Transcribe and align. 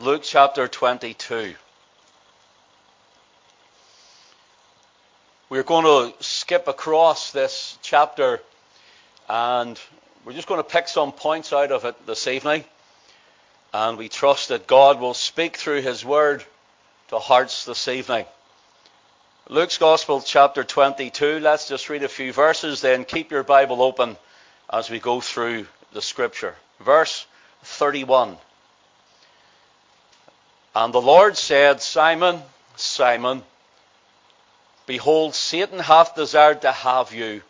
Luke 0.00 0.22
chapter 0.22 0.68
22. 0.68 1.56
We're 5.50 5.64
going 5.64 6.12
to 6.12 6.22
skip 6.22 6.68
across 6.68 7.32
this 7.32 7.76
chapter 7.82 8.38
and 9.28 9.76
we're 10.24 10.34
just 10.34 10.46
going 10.46 10.60
to 10.60 10.68
pick 10.68 10.86
some 10.86 11.10
points 11.10 11.52
out 11.52 11.72
of 11.72 11.84
it 11.84 12.06
this 12.06 12.28
evening. 12.28 12.64
And 13.74 13.98
we 13.98 14.08
trust 14.08 14.50
that 14.50 14.68
God 14.68 15.00
will 15.00 15.14
speak 15.14 15.56
through 15.56 15.80
His 15.80 16.04
Word 16.04 16.44
to 17.08 17.18
hearts 17.18 17.64
this 17.64 17.88
evening. 17.88 18.24
Luke's 19.48 19.78
Gospel, 19.78 20.20
chapter 20.20 20.62
22. 20.62 21.40
Let's 21.40 21.66
just 21.66 21.88
read 21.88 22.04
a 22.04 22.08
few 22.08 22.32
verses, 22.32 22.80
then 22.80 23.04
keep 23.04 23.32
your 23.32 23.42
Bible 23.42 23.82
open 23.82 24.16
as 24.72 24.90
we 24.90 25.00
go 25.00 25.20
through 25.20 25.66
the 25.92 26.02
Scripture. 26.02 26.54
Verse 26.78 27.26
31. 27.64 28.36
And 30.78 30.94
the 30.94 31.00
Lord 31.00 31.36
said, 31.36 31.82
Simon, 31.82 32.40
Simon, 32.76 33.42
behold, 34.86 35.34
Satan 35.34 35.80
hath 35.80 36.14
desired 36.14 36.62
to 36.62 36.70
have 36.70 37.12
you, 37.12 37.42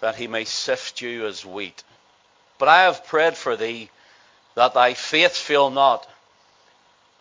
that 0.00 0.14
he 0.14 0.28
may 0.28 0.46
sift 0.46 1.02
you 1.02 1.26
as 1.26 1.44
wheat. 1.44 1.84
But 2.56 2.70
I 2.70 2.84
have 2.84 3.04
prayed 3.04 3.36
for 3.36 3.54
thee, 3.54 3.90
that 4.54 4.72
thy 4.72 4.94
faith 4.94 5.36
fail 5.36 5.68
not. 5.68 6.08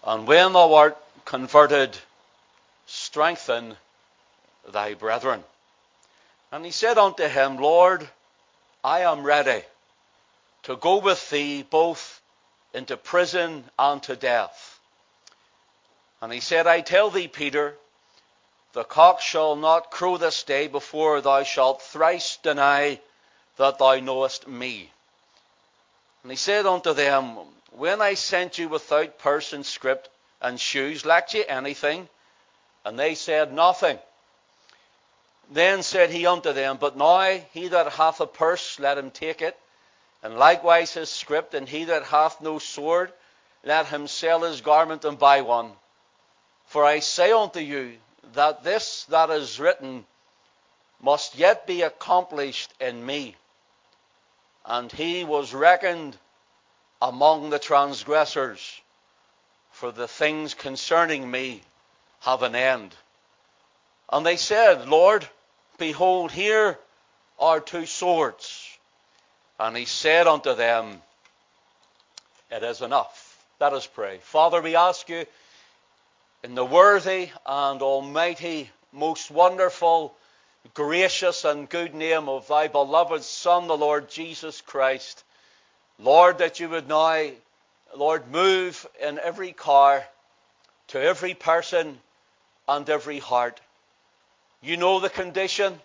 And 0.01 0.25
when 0.25 0.53
thou 0.53 0.73
art 0.75 0.97
converted, 1.25 1.97
strengthen 2.85 3.75
thy 4.71 4.93
brethren. 4.93 5.43
And 6.53 6.63
he 6.63 6.71
said 6.71 6.97
unto 6.97 7.27
him, 7.27 7.57
Lord, 7.57 8.07
I 8.81 9.01
am 9.01 9.23
ready 9.23 9.61
to 10.63 10.77
go 10.77 10.99
with 10.99 11.29
thee 11.29 11.63
both 11.69 12.21
into 12.73 12.95
prison 12.95 13.65
and 13.77 14.01
to 14.03 14.15
death. 14.15 14.66
And 16.21 16.33
he 16.33 16.39
said, 16.39 16.65
I 16.65 16.81
tell 16.81 17.09
thee, 17.09 17.27
Peter, 17.27 17.77
the 18.73 18.83
cock 18.83 19.21
shall 19.21 19.55
not 19.55 19.91
crow 19.91 20.17
this 20.17 20.43
day 20.43 20.67
before 20.67 21.21
thou 21.21 21.43
shalt 21.43 21.81
thrice 21.81 22.37
deny 22.37 22.99
that 23.57 23.77
thou 23.77 23.99
knowest 23.99 24.47
me. 24.47 24.91
And 26.23 26.31
he 26.31 26.35
said 26.35 26.65
unto 26.65 26.93
them, 26.93 27.37
When 27.71 28.01
I 28.01 28.15
sent 28.15 28.57
you 28.57 28.67
without 28.69 29.19
purse 29.19 29.53
and 29.53 29.65
scrip 29.65 30.07
and 30.41 30.59
shoes, 30.59 31.05
lacked 31.05 31.33
ye 31.33 31.45
anything? 31.47 32.09
And 32.83 32.97
they 32.97 33.15
said, 33.15 33.53
Nothing. 33.53 33.99
Then 35.49 35.83
said 35.83 36.09
he 36.09 36.25
unto 36.25 36.51
them, 36.51 36.77
But 36.77 36.97
now 36.97 37.39
he 37.53 37.69
that 37.69 37.93
hath 37.93 38.19
a 38.19 38.27
purse, 38.27 38.79
let 38.79 38.97
him 38.97 39.11
take 39.11 39.41
it, 39.41 39.57
and 40.21 40.37
likewise 40.37 40.93
his 40.93 41.09
scrip, 41.09 41.53
and 41.53 41.69
he 41.69 41.85
that 41.85 42.03
hath 42.03 42.41
no 42.41 42.59
sword, 42.59 43.13
let 43.63 43.85
him 43.87 44.07
sell 44.07 44.41
his 44.41 44.61
garment 44.61 45.05
and 45.05 45.17
buy 45.17 45.41
one. 45.41 45.71
For 46.67 46.85
I 46.85 46.99
say 46.99 47.31
unto 47.31 47.59
you 47.59 47.97
that 48.33 48.63
this 48.63 49.05
that 49.05 49.29
is 49.29 49.59
written 49.59 50.05
must 51.01 51.37
yet 51.37 51.65
be 51.65 51.81
accomplished 51.81 52.73
in 52.79 53.05
me. 53.05 53.35
And 54.65 54.91
he 54.91 55.23
was 55.23 55.53
reckoned 55.53 56.17
among 57.01 57.49
the 57.49 57.59
transgressors, 57.59 58.81
for 59.71 59.91
the 59.91 60.07
things 60.07 60.53
concerning 60.53 61.29
me 61.29 61.61
have 62.21 62.43
an 62.43 62.55
end. 62.55 62.93
And 64.11 64.25
they 64.25 64.35
said, 64.35 64.89
Lord, 64.89 65.27
behold, 65.77 66.31
here 66.31 66.77
are 67.39 67.59
two 67.59 67.85
swords. 67.85 68.77
And 69.59 69.77
he 69.77 69.85
said 69.85 70.27
unto 70.27 70.55
them, 70.55 71.01
It 72.51 72.63
is 72.63 72.81
enough. 72.81 73.37
Let 73.59 73.73
us 73.73 73.87
pray. 73.87 74.19
Father, 74.21 74.61
we 74.61 74.75
ask 74.75 75.07
you 75.07 75.25
in 76.43 76.55
the 76.55 76.65
worthy 76.65 77.29
and 77.45 77.81
almighty, 77.81 78.69
most 78.91 79.31
wonderful, 79.31 80.15
gracious 80.73 81.45
and 81.45 81.69
good 81.69 81.95
name 81.95 82.29
of 82.29 82.47
thy 82.47 82.67
beloved 82.67 83.23
Son, 83.23 83.67
the 83.67 83.77
Lord 83.77 84.09
Jesus 84.09 84.61
Christ. 84.61 85.23
Lord, 85.99 86.37
that 86.37 86.59
you 86.59 86.69
would 86.69 86.87
now, 86.87 87.29
Lord, 87.95 88.29
move 88.29 88.85
in 89.01 89.19
every 89.19 89.51
car, 89.51 90.05
to 90.89 91.01
every 91.01 91.33
person 91.33 91.97
and 92.67 92.87
every 92.89 93.19
heart. 93.19 93.59
You 94.61 94.77
know 94.77 94.99
the 94.99 95.09
condition, 95.09 95.79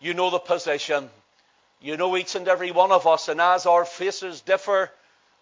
you 0.00 0.14
know 0.14 0.30
the 0.30 0.38
position, 0.38 1.10
you 1.80 1.96
know 1.96 2.16
each 2.16 2.34
and 2.34 2.46
every 2.46 2.70
one 2.70 2.92
of 2.92 3.06
us, 3.06 3.28
and 3.28 3.40
as 3.40 3.66
our 3.66 3.84
faces 3.84 4.40
differ, 4.40 4.90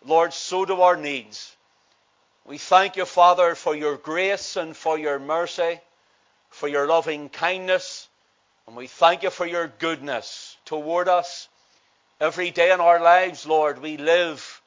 Lord, 0.04 0.32
so 0.32 0.64
do 0.64 0.80
our 0.80 0.96
needs. 0.96 1.54
We 2.44 2.58
thank 2.58 2.96
you, 2.96 3.04
Father, 3.04 3.54
for 3.54 3.74
your 3.74 3.96
grace 3.96 4.56
and 4.56 4.76
for 4.76 4.98
your 4.98 5.20
mercy, 5.20 5.80
for 6.50 6.66
your 6.66 6.88
loving 6.88 7.28
kindness, 7.28 8.08
and 8.66 8.74
we 8.76 8.88
thank 8.88 9.22
you 9.22 9.30
for 9.30 9.46
your 9.46 9.68
goodness 9.78 10.56
toward 10.64 11.08
us. 11.08 11.48
Every 12.20 12.50
day 12.50 12.72
in 12.72 12.80
our 12.80 13.00
lives, 13.00 13.46
Lord, 13.46 13.80
we 13.80 13.96
live, 13.96 14.60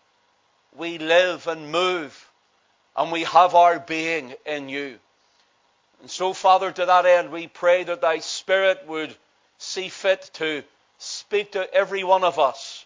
we 0.78 0.97
live 0.97 1.47
and 1.47 1.69
move, 1.69 2.30
and 2.96 3.12
we 3.12 3.24
have 3.24 3.56
our 3.56 3.80
being 3.80 4.36
in 4.46 4.69
you. 4.69 4.97
And 6.02 6.09
so, 6.09 6.31
Father, 6.31 6.72
to 6.72 6.86
that 6.86 7.06
end, 7.06 7.30
we 7.30 7.47
pray 7.47 7.84
that 7.84 8.02
thy 8.02 8.19
Spirit 8.19 8.86
would 8.88 9.16
see 9.57 9.90
fit 9.90 10.30
to 10.36 10.63
speak 10.97 11.53
to 11.53 11.74
every 11.74 12.06
one 12.06 12.24
of 12.24 12.40
us 12.40 12.86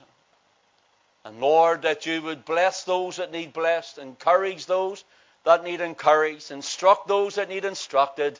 and 1.26 1.40
Lord, 1.40 1.82
that 1.82 2.06
you 2.06 2.22
would 2.22 2.46
bless 2.46 2.84
those 2.84 3.18
that 3.18 3.32
need 3.32 3.54
blessed, 3.54 3.98
encourage 3.98 4.66
those 4.66 5.04
that 5.44 5.64
need 5.64 5.82
encouraged, 5.82 6.52
instruct 6.52 7.08
those 7.08 7.36
that 7.36 7.50
need 7.50 7.66
instructed. 7.66 8.40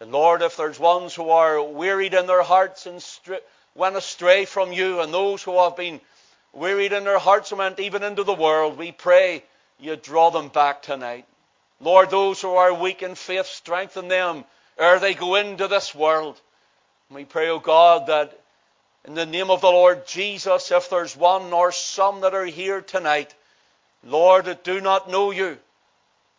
And 0.00 0.12
Lord, 0.12 0.42
if 0.42 0.56
there's 0.56 0.78
ones 0.78 1.14
who 1.14 1.30
are 1.30 1.62
wearied 1.62 2.14
in 2.14 2.26
their 2.26 2.42
hearts 2.42 2.86
and 2.86 3.04
went 3.74 3.96
astray 3.96 4.44
from 4.44 4.72
you, 4.72 5.00
and 5.00 5.12
those 5.12 5.42
who 5.42 5.58
have 5.62 5.76
been 5.76 6.00
wearied 6.52 6.92
in 6.92 7.04
their 7.04 7.18
hearts 7.18 7.52
and 7.52 7.58
went 7.58 7.80
even 7.80 8.02
into 8.02 8.24
the 8.24 8.34
world, 8.34 8.78
we 8.78 8.92
pray 8.92 9.42
you 9.78 9.96
draw 9.96 10.30
them 10.30 10.48
back 10.48 10.82
tonight. 10.82 11.26
Lord, 11.80 12.10
those 12.10 12.40
who 12.40 12.54
are 12.54 12.72
weak 12.72 13.02
in 13.02 13.14
faith, 13.14 13.46
strengthen 13.46 14.08
them 14.08 14.44
ere 14.78 14.98
they 14.98 15.14
go 15.14 15.36
into 15.36 15.68
this 15.68 15.94
world. 15.94 16.40
And 17.08 17.16
we 17.16 17.24
pray, 17.24 17.48
O 17.48 17.54
oh 17.54 17.58
God, 17.58 18.06
that 18.08 18.38
in 19.06 19.14
the 19.14 19.26
name 19.26 19.50
of 19.50 19.60
the 19.60 19.68
Lord 19.68 20.06
Jesus, 20.06 20.72
if 20.72 20.90
there's 20.90 21.16
one 21.16 21.52
or 21.52 21.70
some 21.70 22.22
that 22.22 22.34
are 22.34 22.44
here 22.44 22.80
tonight, 22.80 23.34
Lord, 24.02 24.46
that 24.46 24.64
do 24.64 24.80
not 24.80 25.10
know 25.10 25.30
you 25.30 25.58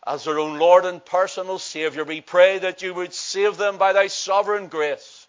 as 0.06 0.24
their 0.24 0.38
own 0.38 0.58
Lord 0.58 0.84
and 0.84 1.04
personal 1.04 1.58
Savior, 1.58 2.04
we 2.04 2.20
pray 2.20 2.58
that 2.58 2.82
you 2.82 2.94
would 2.94 3.14
save 3.14 3.56
them 3.56 3.78
by 3.78 3.92
thy 3.92 4.06
sovereign 4.06 4.68
grace 4.68 5.26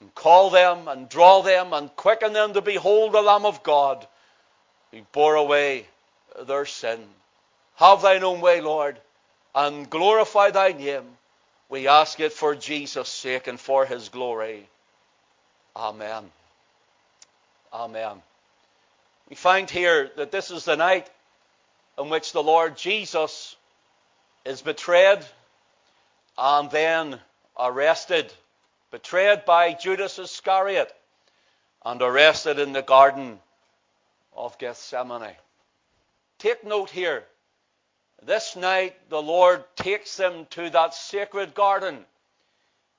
and 0.00 0.14
call 0.14 0.50
them 0.50 0.88
and 0.88 1.08
draw 1.08 1.42
them 1.42 1.72
and 1.72 1.94
quicken 1.96 2.32
them 2.32 2.54
to 2.54 2.62
behold 2.62 3.12
the 3.12 3.22
Lamb 3.22 3.44
of 3.44 3.62
God 3.62 4.06
who 4.90 5.00
bore 5.12 5.36
away 5.36 5.86
their 6.46 6.66
sin. 6.66 7.00
Have 7.76 8.02
thine 8.02 8.24
own 8.24 8.40
way, 8.40 8.60
Lord, 8.60 8.98
and 9.54 9.88
glorify 9.88 10.50
thy 10.50 10.72
name. 10.72 11.04
We 11.68 11.88
ask 11.88 12.18
it 12.20 12.32
for 12.32 12.54
Jesus' 12.54 13.08
sake 13.08 13.46
and 13.46 13.60
for 13.60 13.86
his 13.86 14.08
glory. 14.08 14.66
Amen. 15.76 16.30
Amen. 17.72 18.22
We 19.28 19.36
find 19.36 19.70
here 19.70 20.10
that 20.16 20.32
this 20.32 20.50
is 20.50 20.64
the 20.64 20.76
night 20.76 21.08
in 21.96 22.08
which 22.08 22.32
the 22.32 22.42
Lord 22.42 22.76
Jesus 22.76 23.54
is 24.44 24.60
betrayed 24.60 25.24
and 26.36 26.70
then 26.70 27.20
arrested. 27.58 28.32
Betrayed 28.90 29.44
by 29.44 29.72
Judas 29.74 30.18
Iscariot 30.18 30.92
and 31.84 32.02
arrested 32.02 32.58
in 32.58 32.72
the 32.72 32.82
Garden 32.82 33.38
of 34.34 34.58
Gethsemane. 34.58 35.36
Take 36.38 36.64
note 36.64 36.90
here. 36.90 37.24
This 38.22 38.56
night 38.56 38.96
the 39.10 39.22
Lord 39.22 39.64
takes 39.76 40.16
them 40.16 40.46
to 40.50 40.70
that 40.70 40.94
sacred 40.94 41.54
garden. 41.54 42.04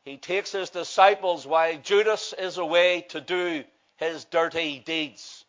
He 0.05 0.15
takes 0.15 0.53
his 0.53 0.69
disciples 0.69 1.45
while 1.45 1.77
Judas 1.77 2.33
is 2.37 2.57
away 2.57 3.05
to 3.09 3.19
do 3.19 3.65
his 4.01 4.25
dirty 4.25 4.79
deeds 4.79 5.45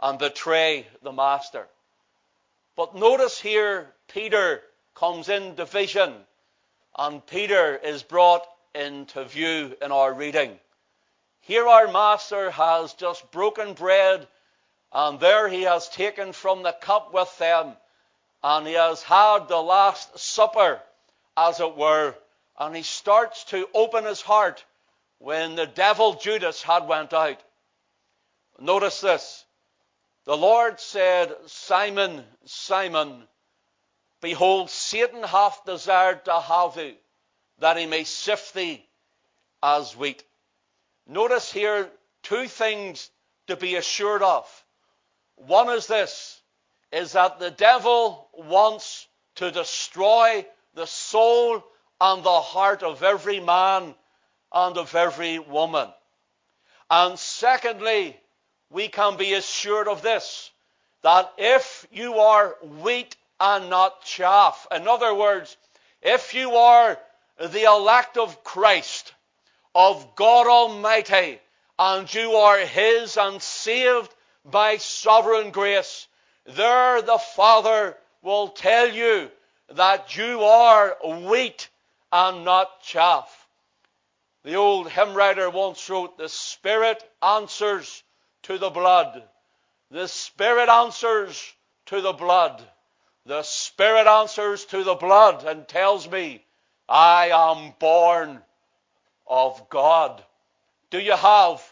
and 0.00 0.18
betray 0.18 0.86
the 1.02 1.12
master. 1.12 1.66
But 2.76 2.94
notice 2.94 3.38
here, 3.38 3.92
Peter 4.08 4.62
comes 4.94 5.28
into 5.28 5.64
vision 5.64 6.14
and 6.96 7.26
Peter 7.26 7.76
is 7.76 8.02
brought 8.04 8.46
into 8.74 9.24
view 9.24 9.76
in 9.82 9.90
our 9.90 10.14
reading. 10.14 10.58
Here 11.40 11.66
our 11.66 11.88
master 11.88 12.50
has 12.52 12.94
just 12.94 13.30
broken 13.32 13.74
bread 13.74 14.26
and 14.92 15.18
there 15.18 15.48
he 15.48 15.62
has 15.62 15.88
taken 15.88 16.32
from 16.32 16.62
the 16.62 16.72
cup 16.72 17.12
with 17.12 17.36
them 17.38 17.72
and 18.42 18.66
he 18.66 18.74
has 18.74 19.02
had 19.02 19.48
the 19.48 19.60
last 19.60 20.16
supper, 20.18 20.80
as 21.36 21.60
it 21.60 21.76
were, 21.76 22.14
and 22.58 22.74
he 22.74 22.82
starts 22.82 23.44
to 23.44 23.68
open 23.74 24.04
his 24.04 24.20
heart 24.20 24.64
when 25.18 25.56
the 25.56 25.66
devil 25.66 26.14
Judas 26.14 26.62
had 26.62 26.86
went 26.86 27.12
out. 27.12 27.42
Notice 28.60 29.00
this. 29.00 29.44
The 30.26 30.36
Lord 30.36 30.78
said, 30.78 31.34
Simon, 31.46 32.24
Simon, 32.44 33.26
Behold, 34.20 34.68
Satan 34.68 35.22
hath 35.22 35.64
desired 35.64 36.26
to 36.26 36.38
have 36.38 36.74
thee, 36.74 36.98
that 37.58 37.78
he 37.78 37.86
may 37.86 38.04
sift 38.04 38.52
thee 38.52 38.86
as 39.62 39.96
wheat. 39.96 40.22
Notice 41.06 41.50
here 41.50 41.90
two 42.22 42.46
things 42.46 43.10
to 43.46 43.56
be 43.56 43.76
assured 43.76 44.22
of. 44.22 44.46
One 45.36 45.70
is 45.70 45.86
this, 45.86 46.40
is 46.92 47.12
that 47.12 47.38
the 47.38 47.50
devil 47.50 48.28
wants 48.34 49.08
to 49.36 49.50
destroy 49.50 50.44
the 50.74 50.86
soul 50.86 51.64
and 51.98 52.22
the 52.22 52.40
heart 52.40 52.82
of 52.82 53.02
every 53.02 53.40
man 53.40 53.94
and 54.52 54.76
of 54.76 54.94
every 54.94 55.38
woman. 55.38 55.88
And 56.90 57.18
secondly, 57.18 58.20
we 58.70 58.88
can 58.88 59.16
be 59.16 59.34
assured 59.34 59.88
of 59.88 60.02
this, 60.02 60.50
that 61.02 61.32
if 61.36 61.86
you 61.90 62.18
are 62.18 62.56
wheat 62.62 63.16
and 63.38 63.68
not 63.68 64.02
chaff, 64.04 64.66
in 64.70 64.86
other 64.86 65.14
words, 65.14 65.56
if 66.02 66.34
you 66.34 66.54
are 66.56 66.98
the 67.38 67.64
elect 67.64 68.16
of 68.16 68.44
Christ, 68.44 69.12
of 69.74 70.14
God 70.14 70.46
Almighty, 70.46 71.40
and 71.78 72.12
you 72.12 72.32
are 72.34 72.58
His 72.58 73.16
and 73.16 73.42
saved 73.42 74.14
by 74.44 74.76
sovereign 74.76 75.50
grace, 75.50 76.06
there 76.46 77.02
the 77.02 77.18
Father 77.18 77.96
will 78.22 78.48
tell 78.48 78.90
you 78.90 79.30
that 79.70 80.16
you 80.16 80.42
are 80.42 80.96
wheat 81.04 81.68
and 82.12 82.44
not 82.44 82.82
chaff. 82.82 83.46
The 84.42 84.54
old 84.54 84.90
hymn 84.90 85.14
writer 85.14 85.50
once 85.50 85.88
wrote, 85.88 86.16
The 86.16 86.28
Spirit 86.28 87.02
answers 87.22 88.02
to 88.44 88.58
the 88.58 88.70
blood. 88.70 89.22
The 89.90 90.06
Spirit 90.06 90.68
answers 90.68 91.52
to 91.86 92.00
the 92.00 92.12
blood. 92.12 92.62
The 93.26 93.42
Spirit 93.42 94.06
answers 94.06 94.64
to 94.66 94.84
the 94.84 94.94
blood 94.94 95.44
and 95.44 95.66
tells 95.66 96.08
me, 96.10 96.44
I 96.88 97.30
am 97.32 97.74
born 97.78 98.40
of 99.26 99.68
God. 99.70 100.24
Do 100.90 100.98
you 100.98 101.16
have 101.16 101.62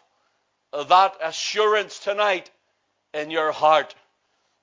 that 0.72 1.16
assurance 1.22 1.98
tonight 1.98 2.50
in 3.14 3.30
your 3.30 3.52
heart? 3.52 3.94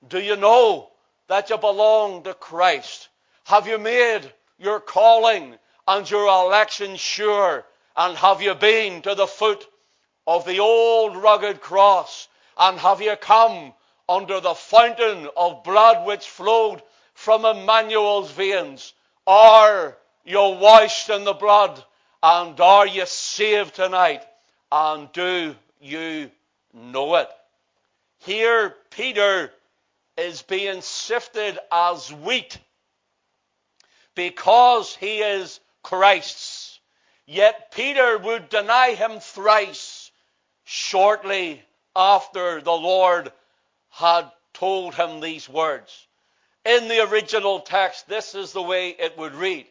Do 0.08 0.18
you 0.20 0.36
know 0.36 0.90
that 1.28 1.50
you 1.50 1.58
belong 1.58 2.22
to 2.24 2.34
Christ? 2.34 3.08
Have 3.44 3.66
you 3.66 3.78
made 3.78 4.32
your 4.58 4.80
calling 4.80 5.56
and 5.86 6.10
your 6.10 6.26
election 6.26 6.96
sure? 6.96 7.64
And 7.96 8.16
have 8.16 8.42
you 8.42 8.54
been 8.54 9.02
to 9.02 9.14
the 9.14 9.26
foot 9.26 9.66
of 10.26 10.44
the 10.44 10.58
old 10.60 11.16
rugged 11.16 11.60
cross? 11.60 12.28
And 12.58 12.78
have 12.78 13.00
you 13.00 13.16
come 13.16 13.74
under 14.08 14.40
the 14.40 14.54
fountain 14.54 15.28
of 15.36 15.64
blood 15.64 16.06
which 16.06 16.28
flowed 16.28 16.82
from 17.14 17.44
Emmanuel's 17.44 18.30
veins? 18.30 18.94
Are 19.26 19.96
you 20.24 20.38
washed 20.38 21.10
in 21.10 21.24
the 21.24 21.32
blood? 21.32 21.82
And 22.22 22.58
are 22.60 22.86
you 22.86 23.06
saved 23.06 23.74
tonight? 23.74 24.22
And 24.72 25.12
do 25.12 25.54
you 25.80 26.30
know 26.72 27.16
it? 27.16 27.28
Here, 28.20 28.74
Peter 28.90 29.52
is 30.16 30.42
being 30.42 30.80
sifted 30.80 31.58
as 31.70 32.12
wheat 32.12 32.58
because 34.14 34.96
he 34.96 35.18
is 35.18 35.60
Christ's. 35.82 36.80
Yet 37.26 37.72
Peter 37.72 38.18
would 38.18 38.48
deny 38.48 38.94
him 38.94 39.20
thrice 39.20 39.95
shortly 40.66 41.62
after 41.94 42.60
the 42.60 42.72
Lord 42.72 43.32
had 43.88 44.30
told 44.52 44.96
him 44.96 45.20
these 45.20 45.48
words. 45.48 46.06
In 46.64 46.88
the 46.88 47.08
original 47.08 47.60
text, 47.60 48.08
this 48.08 48.34
is 48.34 48.52
the 48.52 48.62
way 48.62 48.90
it 48.90 49.16
would 49.16 49.34
read. 49.36 49.66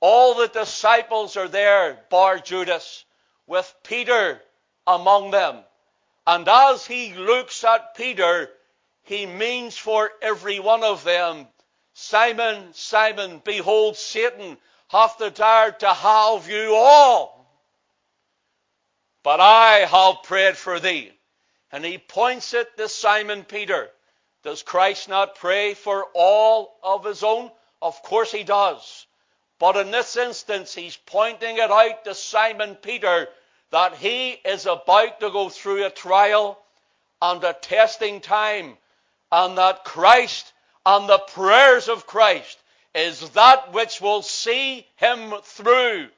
All 0.00 0.34
the 0.34 0.48
disciples 0.48 1.36
are 1.36 1.46
there, 1.48 2.04
bar 2.10 2.40
Judas, 2.40 3.04
with 3.46 3.72
Peter 3.84 4.42
among 4.86 5.30
them. 5.30 5.60
And 6.26 6.48
as 6.48 6.84
he 6.84 7.14
looks 7.14 7.62
at 7.62 7.94
Peter, 7.94 8.50
he 9.04 9.26
means 9.26 9.78
for 9.78 10.10
every 10.20 10.58
one 10.58 10.82
of 10.82 11.04
them, 11.04 11.46
Simon, 11.92 12.74
Simon, 12.74 13.40
behold, 13.44 13.96
Satan 13.96 14.58
hath 14.88 15.18
desired 15.18 15.78
to 15.80 15.94
have 15.94 16.48
you 16.48 16.74
all. 16.74 17.33
But 19.24 19.40
I 19.40 19.86
have 19.86 20.22
prayed 20.22 20.56
for 20.56 20.78
thee. 20.78 21.10
And 21.72 21.82
he 21.82 21.96
points 21.96 22.52
it 22.52 22.76
to 22.76 22.88
Simon 22.90 23.42
Peter. 23.42 23.90
Does 24.42 24.62
Christ 24.62 25.08
not 25.08 25.34
pray 25.34 25.72
for 25.72 26.06
all 26.12 26.78
of 26.82 27.04
his 27.04 27.24
own? 27.24 27.50
Of 27.80 28.02
course 28.02 28.30
he 28.30 28.44
does. 28.44 29.06
But 29.58 29.76
in 29.76 29.90
this 29.90 30.16
instance, 30.16 30.74
he's 30.74 30.98
pointing 30.98 31.56
it 31.56 31.70
out 31.70 32.04
to 32.04 32.14
Simon 32.14 32.76
Peter 32.76 33.28
that 33.70 33.94
he 33.94 34.32
is 34.32 34.66
about 34.66 35.20
to 35.20 35.30
go 35.30 35.48
through 35.48 35.86
a 35.86 35.90
trial 35.90 36.62
and 37.22 37.42
a 37.42 37.54
testing 37.54 38.20
time, 38.20 38.76
and 39.32 39.56
that 39.56 39.84
Christ 39.84 40.52
and 40.84 41.08
the 41.08 41.18
prayers 41.18 41.88
of 41.88 42.06
Christ 42.06 42.58
is 42.94 43.30
that 43.30 43.72
which 43.72 44.02
will 44.02 44.20
see 44.20 44.86
him 44.96 45.32
through 45.42 46.08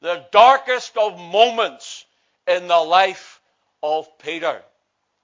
the 0.00 0.26
darkest 0.32 0.96
of 0.96 1.18
moments 1.18 2.04
in 2.48 2.66
the 2.66 2.78
life 2.78 3.40
of 3.82 4.08
Peter. 4.18 4.62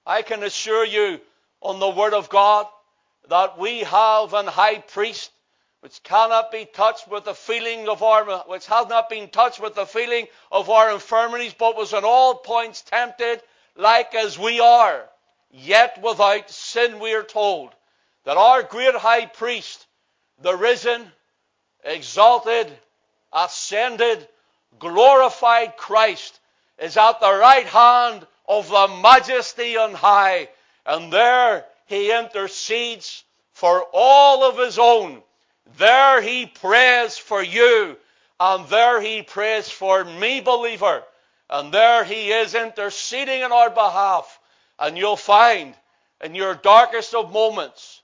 I 0.06 0.22
can 0.22 0.42
assure 0.42 0.84
you 0.84 1.20
on 1.62 1.80
the 1.80 1.88
Word 1.88 2.12
of 2.12 2.28
God 2.28 2.66
that 3.28 3.58
we 3.58 3.80
have 3.80 4.34
an 4.34 4.46
high 4.46 4.78
priest 4.78 5.30
which 5.80 6.02
cannot 6.02 6.50
be 6.52 6.66
touched 6.66 7.08
with 7.08 7.24
the 7.24 7.34
feeling 7.34 7.88
of 7.88 8.02
our, 8.02 8.24
which 8.46 8.66
has 8.66 8.88
not 8.88 9.10
been 9.10 9.28
touched 9.28 9.60
with 9.60 9.74
the 9.74 9.86
feeling 9.86 10.26
of 10.52 10.70
our 10.70 10.92
infirmities, 10.92 11.54
but 11.54 11.76
was 11.76 11.92
in 11.92 12.04
all 12.04 12.36
points 12.36 12.82
tempted 12.82 13.42
like 13.76 14.14
as 14.14 14.38
we 14.38 14.60
are, 14.60 15.04
yet 15.50 16.00
without 16.02 16.48
sin, 16.48 17.00
we 17.00 17.14
are 17.14 17.22
told. 17.22 17.70
That 18.24 18.36
our 18.36 18.62
great 18.62 18.94
high 18.94 19.26
priest, 19.26 19.86
the 20.40 20.56
risen, 20.56 21.10
exalted, 21.84 22.72
ascended, 23.32 24.26
glorified 24.78 25.76
Christ, 25.76 26.38
is 26.78 26.96
at 26.96 27.20
the 27.20 27.32
right 27.32 27.66
hand 27.66 28.26
of 28.48 28.68
the 28.68 28.88
majesty 29.02 29.76
on 29.76 29.94
high, 29.94 30.48
and 30.84 31.12
there 31.12 31.64
he 31.86 32.12
intercedes 32.12 33.24
for 33.52 33.86
all 33.92 34.42
of 34.44 34.58
his 34.58 34.78
own 34.78 35.22
there 35.78 36.20
he 36.20 36.46
prays 36.46 37.16
for 37.16 37.42
you, 37.42 37.96
and 38.38 38.68
there 38.68 39.00
he 39.00 39.22
prays 39.22 39.68
for 39.68 40.04
me, 40.04 40.40
believer. 40.40 41.02
And 41.48 41.72
there 41.72 42.04
he 42.04 42.32
is 42.32 42.54
interceding 42.54 43.40
in 43.40 43.52
our 43.52 43.70
behalf. 43.70 44.40
And 44.78 44.96
you'll 44.98 45.16
find 45.16 45.74
in 46.22 46.34
your 46.34 46.54
darkest 46.54 47.14
of 47.14 47.32
moments, 47.32 48.02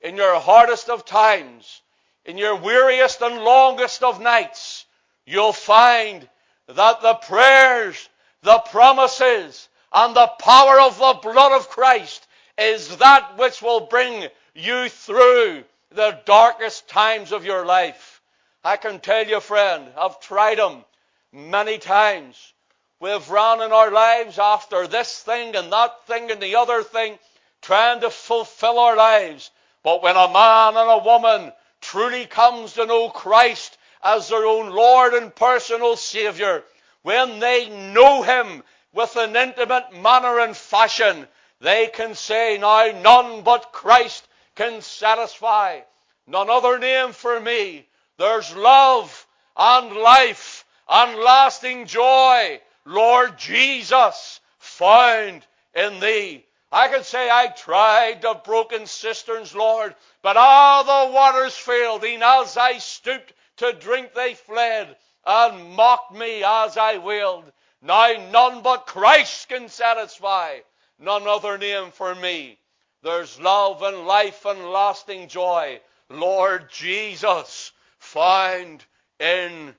in 0.00 0.16
your 0.16 0.38
hardest 0.40 0.88
of 0.88 1.04
times, 1.04 1.82
in 2.24 2.38
your 2.38 2.56
weariest 2.56 3.20
and 3.20 3.44
longest 3.44 4.02
of 4.02 4.20
nights, 4.20 4.84
you'll 5.26 5.52
find 5.52 6.28
that 6.68 7.02
the 7.02 7.14
prayers, 7.14 8.08
the 8.42 8.58
promises, 8.58 9.68
and 9.92 10.16
the 10.16 10.26
power 10.38 10.80
of 10.80 10.98
the 10.98 11.18
blood 11.22 11.52
of 11.52 11.68
Christ 11.68 12.26
is 12.58 12.96
that 12.98 13.38
which 13.38 13.62
will 13.62 13.80
bring 13.80 14.28
you 14.54 14.88
through 14.88 15.64
the 15.90 16.18
darkest 16.24 16.88
times 16.88 17.32
of 17.32 17.44
your 17.44 17.64
life. 17.64 18.20
I 18.64 18.76
can 18.76 19.00
tell 19.00 19.26
you, 19.26 19.40
friend, 19.40 19.88
I've 19.96 20.20
tried 20.20 20.58
them 20.58 20.84
many 21.32 21.78
times. 21.78 22.52
We've 23.00 23.28
run 23.30 23.60
in 23.62 23.72
our 23.72 23.90
lives 23.90 24.38
after 24.38 24.86
this 24.86 25.22
thing 25.22 25.56
and 25.56 25.72
that 25.72 26.06
thing 26.06 26.30
and 26.30 26.40
the 26.40 26.56
other 26.56 26.82
thing, 26.82 27.18
trying 27.60 28.00
to 28.00 28.10
fulfill 28.10 28.78
our 28.78 28.96
lives. 28.96 29.50
But 29.82 30.02
when 30.02 30.16
a 30.16 30.32
man 30.32 30.76
and 30.76 30.90
a 30.90 31.04
woman 31.04 31.52
truly 31.80 32.26
comes 32.26 32.74
to 32.74 32.86
know 32.86 33.10
Christ 33.10 33.76
as 34.02 34.28
their 34.28 34.46
own 34.46 34.70
Lord 34.70 35.14
and 35.14 35.34
personal 35.34 35.96
Savior, 35.96 36.62
when 37.02 37.40
they 37.40 37.68
know 37.92 38.22
Him 38.22 38.62
with 38.92 39.16
an 39.16 39.36
intimate 39.36 39.92
manner 39.92 40.38
and 40.40 40.56
fashion, 40.56 41.26
they 41.60 41.88
can 41.88 42.14
say, 42.14 42.58
now 42.58 42.90
none 43.00 43.42
but 43.42 43.72
Christ 43.72 44.26
can 44.54 44.82
satisfy. 44.82 45.80
None 46.26 46.50
other 46.50 46.78
name 46.78 47.12
for 47.12 47.40
me. 47.40 47.86
There's 48.18 48.54
love 48.54 49.26
and 49.56 49.96
life 49.96 50.64
and 50.88 51.18
lasting 51.18 51.86
joy, 51.86 52.60
Lord 52.84 53.38
Jesus, 53.38 54.40
found 54.58 55.46
in 55.74 56.00
thee. 56.00 56.44
I 56.70 56.88
can 56.88 57.04
say 57.04 57.28
I 57.30 57.48
tried 57.48 58.22
the 58.22 58.34
broken 58.44 58.86
cisterns, 58.86 59.54
Lord, 59.54 59.94
but 60.22 60.36
all 60.36 60.84
the 60.84 61.12
waters 61.12 61.54
failed. 61.54 62.04
E'en 62.04 62.22
as 62.22 62.56
I 62.56 62.78
stooped 62.78 63.32
to 63.58 63.72
drink, 63.72 64.14
they 64.14 64.34
fled 64.34 64.96
and 65.24 65.70
mocked 65.70 66.12
me 66.12 66.42
as 66.44 66.76
I 66.76 66.98
willed. 66.98 67.50
Now 67.80 68.12
none 68.30 68.62
but 68.62 68.86
Christ 68.86 69.48
can 69.48 69.68
satisfy, 69.68 70.58
none 70.98 71.26
other 71.26 71.58
name 71.58 71.90
for 71.90 72.14
me. 72.14 72.58
There's 73.02 73.40
love 73.40 73.82
and 73.82 74.06
life 74.06 74.44
and 74.44 74.70
lasting 74.70 75.28
joy, 75.28 75.80
Lord 76.08 76.70
Jesus, 76.70 77.72
find 77.98 78.84
in 79.18 79.74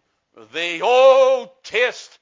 thee. 0.51 0.81
Oh, 0.83 1.51
taste, 1.63 2.19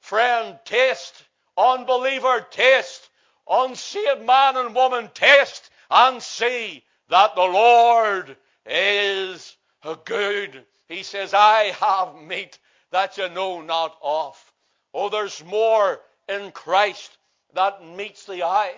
friend, 0.00 0.58
taste, 0.64 1.22
unbeliever, 1.56 2.46
taste, 2.50 3.10
unsaved 3.48 4.22
man 4.22 4.56
and 4.56 4.74
woman, 4.74 5.10
taste 5.12 5.70
and 5.90 6.22
see 6.22 6.84
that 7.08 7.34
the 7.34 7.42
Lord 7.42 8.36
is 8.66 9.56
good. 10.04 10.64
He 10.88 11.02
says, 11.02 11.34
I 11.34 11.74
have 11.80 12.22
meat 12.22 12.58
that 12.90 13.18
you 13.18 13.28
know 13.28 13.60
not 13.60 13.96
of. 14.02 14.52
Oh, 14.94 15.08
there's 15.08 15.44
more 15.44 16.00
in 16.28 16.50
Christ 16.52 17.16
that 17.54 17.84
meets 17.84 18.24
the 18.24 18.42
eye. 18.42 18.74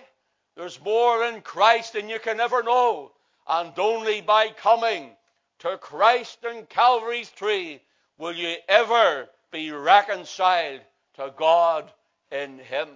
There's 0.55 0.81
more 0.81 1.23
in 1.23 1.41
Christ 1.41 1.93
than 1.93 2.09
you 2.09 2.19
can 2.19 2.39
ever 2.39 2.63
know. 2.63 3.11
And 3.47 3.77
only 3.79 4.21
by 4.21 4.49
coming 4.49 5.11
to 5.59 5.77
Christ 5.77 6.39
and 6.43 6.67
Calvary's 6.67 7.29
tree 7.29 7.81
will 8.17 8.35
you 8.35 8.55
ever 8.67 9.29
be 9.51 9.71
reconciled 9.71 10.81
to 11.15 11.33
God 11.35 11.91
in 12.31 12.59
Him. 12.59 12.87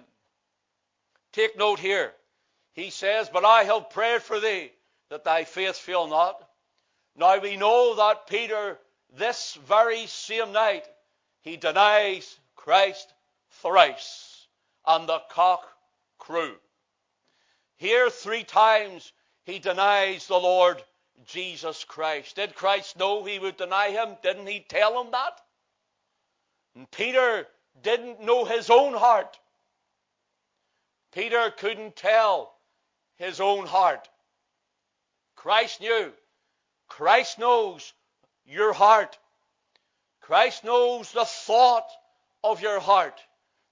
Take 1.32 1.58
note 1.58 1.78
here. 1.78 2.12
He 2.72 2.90
says, 2.90 3.28
But 3.30 3.44
I 3.44 3.64
have 3.64 3.90
prayed 3.90 4.22
for 4.22 4.40
thee 4.40 4.70
that 5.10 5.24
thy 5.24 5.44
faith 5.44 5.76
fail 5.76 6.06
not. 6.06 6.48
Now 7.16 7.38
we 7.38 7.56
know 7.56 7.96
that 7.96 8.26
Peter, 8.26 8.78
this 9.14 9.58
very 9.66 10.06
same 10.06 10.52
night, 10.52 10.86
he 11.42 11.56
denies 11.56 12.38
Christ 12.54 13.12
thrice, 13.62 14.46
and 14.86 15.08
the 15.08 15.20
cock 15.30 15.66
crew. 16.18 16.54
Here, 17.76 18.10
three 18.10 18.44
times, 18.44 19.12
he 19.44 19.58
denies 19.58 20.26
the 20.26 20.38
Lord 20.38 20.82
Jesus 21.24 21.84
Christ. 21.84 22.36
Did 22.36 22.54
Christ 22.54 22.98
know 22.98 23.24
he 23.24 23.38
would 23.38 23.56
deny 23.56 23.90
him? 23.90 24.16
Didn't 24.22 24.46
he 24.46 24.60
tell 24.60 25.00
him 25.00 25.10
that? 25.12 25.40
And 26.74 26.90
Peter 26.90 27.46
didn't 27.82 28.20
know 28.20 28.44
his 28.44 28.70
own 28.70 28.94
heart. 28.94 29.38
Peter 31.12 31.50
couldn't 31.50 31.96
tell 31.96 32.54
his 33.16 33.40
own 33.40 33.66
heart. 33.66 34.08
Christ 35.34 35.80
knew. 35.80 36.12
Christ 36.88 37.38
knows 37.38 37.92
your 38.46 38.72
heart. 38.72 39.18
Christ 40.20 40.64
knows 40.64 41.12
the 41.12 41.24
thought 41.24 41.88
of 42.42 42.60
your 42.60 42.80
heart, 42.80 43.20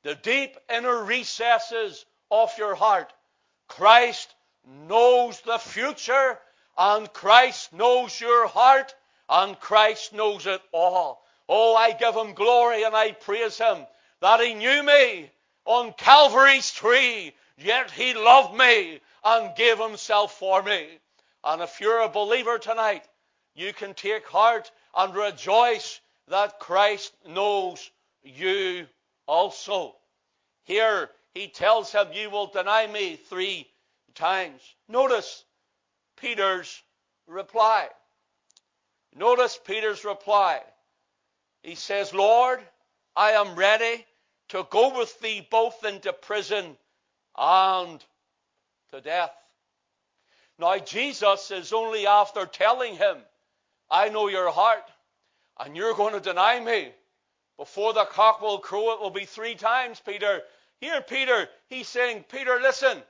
the 0.02 0.14
deep 0.14 0.57
inner 0.73 1.02
recesses 1.02 2.04
of 2.31 2.50
your 2.59 2.75
heart. 2.75 3.12
Christ 3.69 4.35
knows 4.88 5.40
the 5.40 5.59
future, 5.59 6.38
and 6.76 7.12
Christ 7.12 7.73
knows 7.73 8.21
your 8.21 8.47
heart, 8.47 8.95
and 9.28 9.59
Christ 9.59 10.12
knows 10.12 10.47
it 10.47 10.61
all. 10.73 11.25
Oh, 11.49 11.75
I 11.76 11.93
give 11.93 12.14
him 12.14 12.35
glory 12.35 12.85
and 12.85 12.95
I 12.95 13.12
praise 13.12 13.59
him 13.59 13.87
that 14.21 14.40
he 14.40 14.54
knew 14.54 14.83
me 14.83 15.31
on 15.66 15.93
Calvary's 15.93 16.71
tree, 16.71 17.35
yet 17.59 17.90
he 17.90 18.14
loved 18.14 18.57
me 18.57 19.00
and 19.23 19.57
gave 19.57 19.78
himself 19.78 20.38
for 20.38 20.62
me. 20.62 20.87
And 21.43 21.61
if 21.61 21.81
you're 21.81 22.00
a 22.00 22.09
believer 22.09 22.59
tonight, 22.59 23.04
you 23.54 23.73
can 23.73 23.94
take 23.94 24.26
heart 24.26 24.70
and 24.96 25.14
rejoice 25.14 26.00
that 26.28 26.58
Christ 26.58 27.12
knows 27.26 27.90
you 28.23 28.87
also. 29.26 29.94
Here 30.64 31.11
he 31.34 31.49
tells 31.49 31.92
him, 31.92 32.08
You 32.12 32.30
will 32.30 32.46
deny 32.46 32.87
me 32.87 33.16
three 33.16 33.68
times. 34.14 34.61
Notice 34.88 35.44
Peter's 36.16 36.82
reply. 37.26 37.88
Notice 39.14 39.58
Peter's 39.64 40.04
reply. 40.04 40.61
He 41.62 41.75
says, 41.75 42.12
Lord, 42.12 42.61
I 43.16 43.32
am 43.32 43.54
ready 43.54 44.04
to 44.49 44.66
go 44.70 44.99
with 44.99 45.18
thee 45.20 45.46
both 45.50 45.84
into 45.84 46.12
prison 46.12 46.76
and 47.37 48.04
to 48.92 49.00
death. 49.00 49.34
Now, 50.58 50.78
Jesus 50.78 51.50
is 51.50 51.73
only 51.73 52.06
after 52.06 52.46
telling 52.46 52.96
him, 52.96 53.16
I 53.91 54.09
know 54.09 54.29
your 54.29 54.50
heart, 54.50 54.85
and 55.61 55.76
you're 55.76 55.95
going 55.95 56.14
to 56.14 56.21
deny 56.21 56.61
me. 56.61 56.93
Before 57.57 57.93
the 57.93 58.05
cock 58.05 58.41
will 58.41 58.59
crow, 58.59 58.93
it 58.93 59.00
will 59.00 59.11
be 59.11 59.25
three 59.25 59.55
times, 59.55 60.00
Peter. 60.05 60.43
Here, 60.81 61.00
Peter, 61.00 61.49
he's 61.69 61.88
saying, 61.88 62.25
Peter, 62.31 62.59
listen, 62.61 63.03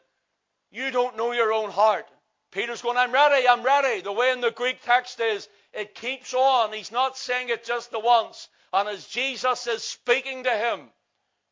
you 0.71 0.91
don't 0.91 1.17
know 1.17 1.33
your 1.33 1.53
own 1.53 1.71
heart. 1.71 2.07
Peter's 2.51 2.83
going, 2.83 2.99
I'm 2.99 3.13
ready, 3.13 3.49
I'm 3.49 3.63
ready. 3.63 4.01
The 4.01 4.13
way 4.13 4.31
in 4.31 4.41
the 4.41 4.51
Greek 4.51 4.83
text 4.83 5.19
is, 5.21 5.49
it 5.73 5.95
keeps 5.95 6.35
on. 6.35 6.73
He's 6.73 6.93
not 6.93 7.17
saying 7.17 7.49
it 7.49 7.65
just 7.65 7.91
the 7.91 7.99
once. 7.99 8.49
And 8.73 8.89
as 8.89 9.07
Jesus 9.07 9.67
is 9.67 9.83
speaking 9.83 10.45
to 10.45 10.51
him, 10.51 10.81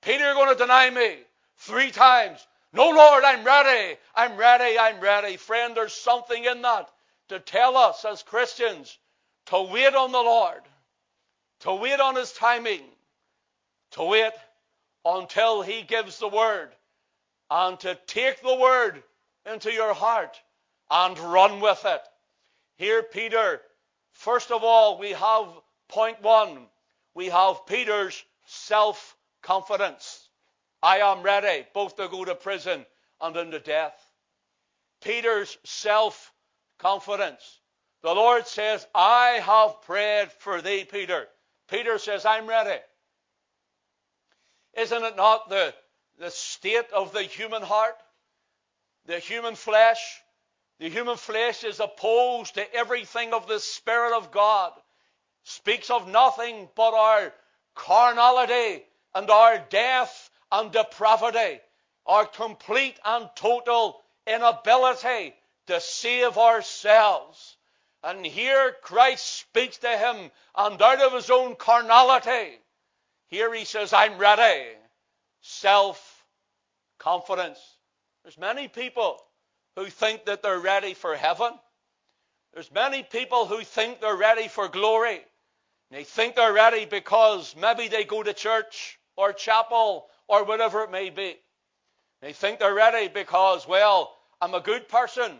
Peter, 0.03 0.25
you're 0.25 0.35
going 0.35 0.53
to 0.53 0.63
deny 0.63 0.91
me 0.91 1.19
three 1.57 1.91
times. 1.91 2.47
No, 2.73 2.91
Lord, 2.91 3.25
I'm 3.25 3.45
ready. 3.45 3.97
I'm 4.15 4.37
ready. 4.37 4.79
I'm 4.79 5.01
ready. 5.01 5.37
Friend, 5.37 5.77
there's 5.77 5.93
something 5.93 6.45
in 6.45 6.63
that 6.63 6.91
to 7.29 7.41
tell 7.41 7.77
us 7.77 8.05
as 8.05 8.23
Christians 8.23 8.99
to 9.53 9.61
wait 9.65 9.95
on 9.95 10.13
the 10.13 10.19
Lord, 10.19 10.63
to 11.61 11.75
wait 11.75 12.01
on 12.01 12.17
His 12.17 12.33
timing, 12.33 12.81
to 13.91 14.03
wait 14.03 14.33
until 15.05 15.61
He 15.61 15.83
gives 15.83 16.19
the 16.19 16.29
word, 16.29 16.71
and 17.51 17.79
to 17.81 17.99
take 18.07 18.41
the 18.41 18.55
word 18.55 19.03
into 19.45 19.71
your 19.71 19.93
heart 19.93 20.41
and 20.91 21.19
run 21.19 21.61
with 21.61 21.83
it. 21.85 22.01
Here, 22.77 23.03
Peter, 23.03 23.61
first 24.13 24.51
of 24.51 24.65
all, 24.65 24.99
we 24.99 25.11
have 25.11 25.49
point 25.87 26.23
one. 26.23 26.67
We 27.15 27.27
have 27.27 27.67
Peter's 27.67 28.25
self 28.47 29.19
confidence. 29.43 30.31
I 30.83 31.01
am 31.01 31.23
ready 31.23 31.67
both 31.75 31.97
to 31.97 32.09
go 32.09 32.25
to 32.25 32.35
prison 32.35 32.87
and 33.21 33.37
into 33.37 33.61
death. 33.61 34.01
Peter's 35.03 35.59
self 35.63 36.33
confidence. 36.79 37.59
The 38.03 38.15
Lord 38.15 38.47
says, 38.47 38.87
I 38.95 39.41
have 39.45 39.83
prayed 39.83 40.33
for 40.39 40.61
thee, 40.61 40.85
Peter. 40.85 41.29
Peter 41.69 41.99
says, 41.99 42.27
I'm 42.27 42.49
ready. 42.49 42.81
Isn't 44.75 45.05
it 45.05 45.17
not 45.17 45.49
the, 45.49 45.73
the 46.19 46.31
state 46.31 46.91
of 46.93 47.13
the 47.13 47.23
human 47.23 47.63
heart? 47.63 47.97
The 49.07 49.19
human 49.19 49.55
flesh? 49.55 50.21
The 50.81 50.89
human 50.89 51.17
flesh 51.17 51.63
is 51.63 51.79
opposed 51.79 52.55
to 52.55 52.75
everything 52.75 53.33
of 53.33 53.47
the 53.47 53.61
Spirit 53.61 54.17
of 54.17 54.33
God. 54.33 54.73
Speaks 55.45 55.91
of 55.91 56.09
nothing 56.09 56.69
but 56.75 56.95
our 56.95 57.33
carnality 57.75 58.83
and 59.15 59.31
our 59.31 59.59
death 59.71 60.31
and 60.51 60.73
depravity, 60.73 61.61
our 62.07 62.27
complete 62.27 62.99
and 63.05 63.29
total 63.37 64.01
inability 64.27 65.35
to 65.67 65.81
save 65.81 66.37
ourselves. 66.37 67.57
And 68.05 68.27
here 68.27 68.75
Christ 68.83 69.25
speaks 69.41 69.79
to 69.79 69.89
him, 69.89 70.31
and 70.57 70.83
out 70.83 71.01
of 71.01 71.13
his 71.13 71.31
own 71.31 71.55
carnality, 71.55 72.59
here 73.29 73.55
he 73.55 73.65
says, 73.65 73.93
I'm 73.93 74.19
ready. 74.19 74.69
Self 75.41 76.25
confidence. 76.99 77.59
There's 78.23 78.39
many 78.39 78.69
people 78.69 79.19
who 79.77 79.87
think 79.87 80.27
that 80.27 80.43
they're 80.43 80.59
ready 80.59 80.95
for 80.95 81.17
heaven. 81.17 81.53
There's 82.55 82.71
many 82.71 83.03
people 83.03 83.47
who 83.47 83.63
think 83.63 84.01
they're 84.01 84.17
ready 84.17 84.49
for 84.49 84.69
glory. 84.69 85.21
They 85.91 86.05
think 86.05 86.37
they're 86.37 86.53
ready 86.53 86.85
because 86.87 87.55
maybe 87.57 87.89
they 87.89 88.05
go 88.05 88.23
to 88.23 88.33
church 88.33 88.99
or 89.17 89.33
chapel 89.33 90.07
or 90.29 90.45
whatever 90.45 90.83
it 90.85 90.91
may 90.91 91.11
be. 91.11 91.37
They 92.21 92.33
think 92.33 92.61
they're 92.61 92.75
ready 92.75 93.09
because, 93.09 93.67
well, 93.67 94.15
I'm 94.41 94.55
a 94.55 94.61
good 94.61 94.89
person. 94.89 95.33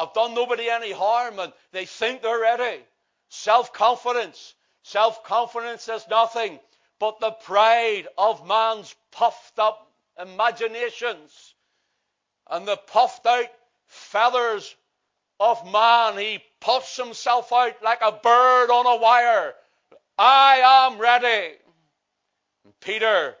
I've 0.00 0.14
done 0.14 0.34
nobody 0.34 0.70
any 0.70 0.92
harm, 0.92 1.38
and 1.38 1.52
they 1.72 1.84
think 1.84 2.22
they're 2.22 2.40
ready. 2.40 2.80
Self 3.28 3.72
confidence. 3.72 4.54
Self 4.82 5.22
confidence 5.24 5.88
is 5.88 6.06
nothing 6.08 6.58
but 6.98 7.20
the 7.20 7.32
pride 7.32 8.08
of 8.16 8.46
man's 8.46 8.94
puffed 9.10 9.58
up 9.58 9.90
imaginations 10.18 11.54
and 12.48 12.66
the 12.66 12.76
puffed 12.76 13.26
out 13.26 13.46
feathers 13.86 14.74
of 15.38 15.70
man. 15.70 16.16
He 16.16 16.42
puffs 16.60 16.96
himself 16.96 17.52
out 17.52 17.82
like 17.82 18.00
a 18.00 18.12
bird 18.12 18.70
on 18.70 18.86
a 18.86 18.96
wire. 18.96 19.54
I 20.18 20.88
am 20.88 20.98
ready. 20.98 21.56
And 22.64 22.80
Peter 22.80 23.36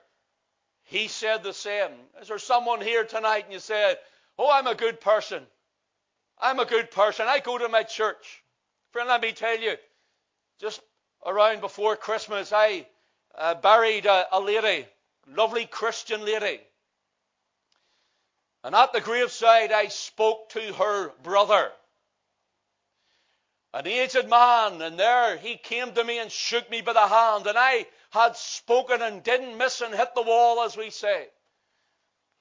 he 0.90 1.06
said 1.06 1.44
the 1.44 1.52
same. 1.52 1.92
Is 2.20 2.28
there 2.28 2.38
someone 2.38 2.80
here 2.80 3.04
tonight 3.04 3.44
and 3.44 3.52
you 3.52 3.60
said, 3.60 3.96
Oh, 4.36 4.50
I'm 4.50 4.66
a 4.66 4.74
good 4.74 5.00
person. 5.00 5.46
I'm 6.42 6.60
a 6.60 6.66
good 6.66 6.90
person. 6.90 7.26
I 7.28 7.40
go 7.40 7.58
to 7.58 7.68
my 7.68 7.82
church. 7.84 8.42
Friend, 8.92 9.08
let 9.08 9.22
me 9.22 9.32
tell 9.32 9.58
you, 9.58 9.76
just 10.60 10.80
around 11.26 11.60
before 11.60 11.96
Christmas, 11.96 12.52
I 12.52 12.86
uh, 13.36 13.54
buried 13.56 14.06
a, 14.06 14.26
a 14.32 14.40
lady, 14.40 14.86
lovely 15.28 15.66
Christian 15.66 16.24
lady. 16.24 16.60
And 18.64 18.74
at 18.74 18.92
the 18.92 19.00
graveside, 19.00 19.72
I 19.72 19.88
spoke 19.88 20.50
to 20.50 20.72
her 20.74 21.10
brother. 21.22 21.72
an 23.74 23.86
aged 23.86 24.28
man, 24.28 24.82
and 24.82 24.98
there 24.98 25.36
he 25.38 25.56
came 25.56 25.92
to 25.94 26.04
me 26.04 26.18
and 26.18 26.32
shook 26.32 26.68
me 26.70 26.82
by 26.82 26.92
the 26.94 27.06
hand, 27.06 27.46
and 27.46 27.58
I 27.58 27.86
had 28.10 28.36
spoken 28.36 29.02
and 29.02 29.22
didn't 29.22 29.58
miss 29.58 29.80
and 29.80 29.94
hit 29.94 30.14
the 30.14 30.22
wall, 30.22 30.62
as 30.62 30.76
we 30.76 30.90
say. 30.90 31.28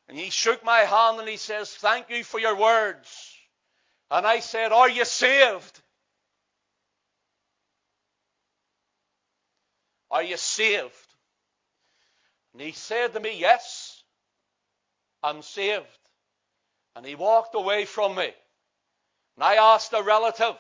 And 0.08 0.18
he 0.18 0.32
shook 0.32 0.64
my 0.66 0.80
hand 0.80 1.20
and 1.20 1.30
he 1.30 1.38
says, 1.38 1.72
Thank 1.72 2.10
you 2.10 2.24
for 2.24 2.40
your 2.40 2.56
words. 2.56 3.29
And 4.12 4.26
I 4.26 4.40
said, 4.40 4.72
Are 4.72 4.90
you 4.90 5.06
saved? 5.06 5.80
Are 10.12 10.24
you 10.24 10.38
saved? 10.38 10.94
And 12.54 12.62
he 12.62 12.72
said 12.72 13.14
to 13.14 13.20
me, 13.20 13.40
Yes, 13.40 14.04
I'm 15.22 15.42
saved. 15.42 15.86
And 16.96 17.06
he 17.06 17.16
walked 17.16 17.56
away 17.56 17.86
from 17.86 18.16
me. 18.16 18.34
And 19.36 19.44
I 19.44 19.56
asked 19.74 19.94
a 19.94 20.02
relative, 20.02 20.58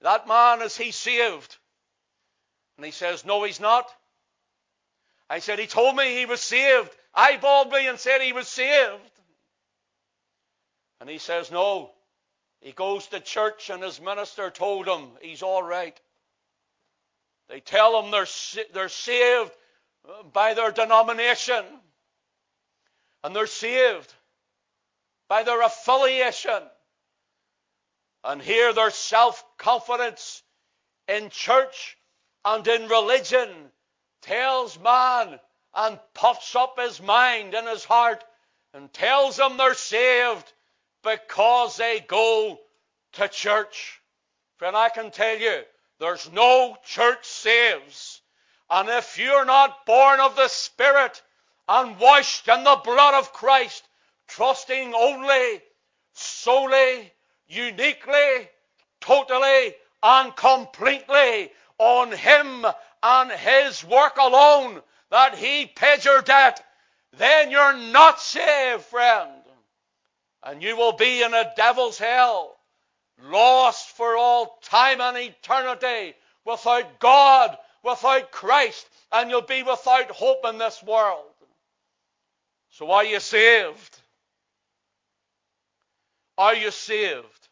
That 0.00 0.28
man, 0.28 0.62
is 0.62 0.76
he 0.76 0.92
saved? 0.92 1.56
And 2.76 2.86
he 2.86 2.92
says, 2.92 3.24
No, 3.24 3.42
he's 3.42 3.60
not. 3.60 3.92
I 5.28 5.40
said, 5.40 5.58
He 5.58 5.66
told 5.66 5.96
me 5.96 6.16
he 6.16 6.26
was 6.26 6.40
saved. 6.40 6.90
I 7.14 7.36
Eyeballed 7.36 7.72
me 7.72 7.88
and 7.88 7.98
said 7.98 8.20
he 8.20 8.32
was 8.32 8.48
saved. 8.48 9.00
And 11.00 11.10
he 11.10 11.18
says, 11.18 11.50
No. 11.50 11.90
He 12.62 12.70
goes 12.70 13.08
to 13.08 13.18
church 13.18 13.70
and 13.70 13.82
his 13.82 14.00
minister 14.00 14.48
told 14.48 14.86
him 14.86 15.08
he's 15.20 15.42
all 15.42 15.64
right. 15.64 16.00
They 17.48 17.58
tell 17.58 18.00
him 18.00 18.12
they're, 18.12 18.26
they're 18.72 18.88
saved 18.88 19.50
uh, 20.08 20.22
by 20.22 20.54
their 20.54 20.70
denomination. 20.70 21.64
And 23.24 23.34
they're 23.34 23.48
saved 23.48 24.14
by 25.28 25.42
their 25.42 25.60
affiliation. 25.60 26.62
And 28.22 28.40
here 28.40 28.72
their 28.72 28.90
self 28.90 29.44
confidence 29.58 30.44
in 31.08 31.30
church 31.30 31.98
and 32.44 32.66
in 32.68 32.88
religion 32.88 33.72
tells 34.22 34.78
man 34.78 35.40
and 35.74 35.98
puffs 36.14 36.54
up 36.54 36.78
his 36.78 37.02
mind 37.02 37.54
and 37.54 37.66
his 37.66 37.84
heart 37.84 38.22
and 38.72 38.92
tells 38.92 39.36
them 39.36 39.56
they're 39.56 39.74
saved 39.74 40.52
because 41.02 41.76
they 41.76 42.00
go 42.06 42.58
to 43.14 43.28
church. 43.28 44.00
Friend, 44.56 44.76
I 44.76 44.88
can 44.88 45.10
tell 45.10 45.36
you, 45.36 45.62
there's 45.98 46.30
no 46.32 46.76
church 46.84 47.24
saves. 47.24 48.20
And 48.70 48.88
if 48.88 49.18
you're 49.18 49.44
not 49.44 49.84
born 49.86 50.20
of 50.20 50.36
the 50.36 50.48
Spirit 50.48 51.22
and 51.68 51.98
washed 51.98 52.48
in 52.48 52.64
the 52.64 52.80
blood 52.82 53.14
of 53.14 53.32
Christ, 53.32 53.86
trusting 54.28 54.94
only, 54.94 55.60
solely, 56.14 57.12
uniquely, 57.48 58.48
totally, 59.00 59.74
and 60.02 60.34
completely 60.34 61.50
on 61.78 62.12
Him 62.12 62.64
and 63.02 63.30
His 63.30 63.84
work 63.84 64.16
alone, 64.16 64.80
that 65.10 65.34
He 65.36 65.66
paid 65.66 66.04
your 66.04 66.22
debt, 66.22 66.64
then 67.18 67.50
you're 67.50 67.76
not 67.76 68.20
saved, 68.20 68.84
friend. 68.84 69.41
And 70.42 70.62
you 70.62 70.76
will 70.76 70.92
be 70.92 71.22
in 71.22 71.34
a 71.34 71.52
devil's 71.56 71.98
hell, 71.98 72.56
lost 73.22 73.88
for 73.90 74.16
all 74.16 74.58
time 74.62 75.00
and 75.00 75.16
eternity, 75.16 76.14
without 76.44 76.98
God, 76.98 77.56
without 77.84 78.32
Christ, 78.32 78.88
and 79.12 79.30
you'll 79.30 79.42
be 79.42 79.62
without 79.62 80.10
hope 80.10 80.44
in 80.44 80.58
this 80.58 80.82
world. 80.82 81.24
So 82.70 82.90
are 82.90 83.04
you 83.04 83.20
saved? 83.20 83.98
Are 86.38 86.54
you 86.54 86.70
saved? 86.70 87.48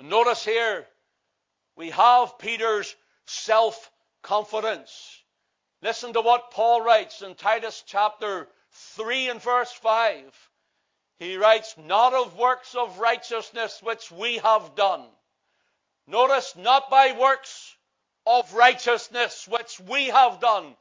Notice 0.00 0.44
here, 0.44 0.86
we 1.74 1.90
have 1.90 2.38
Peter's 2.38 2.94
self 3.26 3.90
confidence. 4.22 5.22
Listen 5.82 6.12
to 6.12 6.20
what 6.20 6.50
Paul 6.50 6.82
writes 6.82 7.22
in 7.22 7.34
Titus 7.34 7.82
chapter 7.86 8.48
3 8.72 9.30
and 9.30 9.42
verse 9.42 9.72
5. 9.72 10.22
He 11.18 11.36
writes, 11.36 11.74
Not 11.78 12.12
of 12.12 12.36
works 12.36 12.74
of 12.74 12.98
righteousness 12.98 13.82
which 13.82 14.10
we 14.10 14.38
have 14.38 14.74
done. 14.74 15.06
Notice, 16.06 16.54
not 16.56 16.90
by 16.90 17.12
works 17.12 17.74
of 18.26 18.52
righteousness 18.52 19.48
which 19.48 19.80
we 19.80 20.06
have 20.06 20.40
done, 20.40 20.76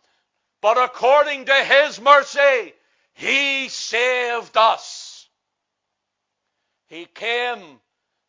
but 0.62 0.78
according 0.78 1.45
to 1.45 1.54
his 1.54 2.00
mercy, 2.02 2.74
he 3.13 3.69
saved 3.69 4.58
us. 4.58 5.30
He 6.88 7.06
came 7.06 7.80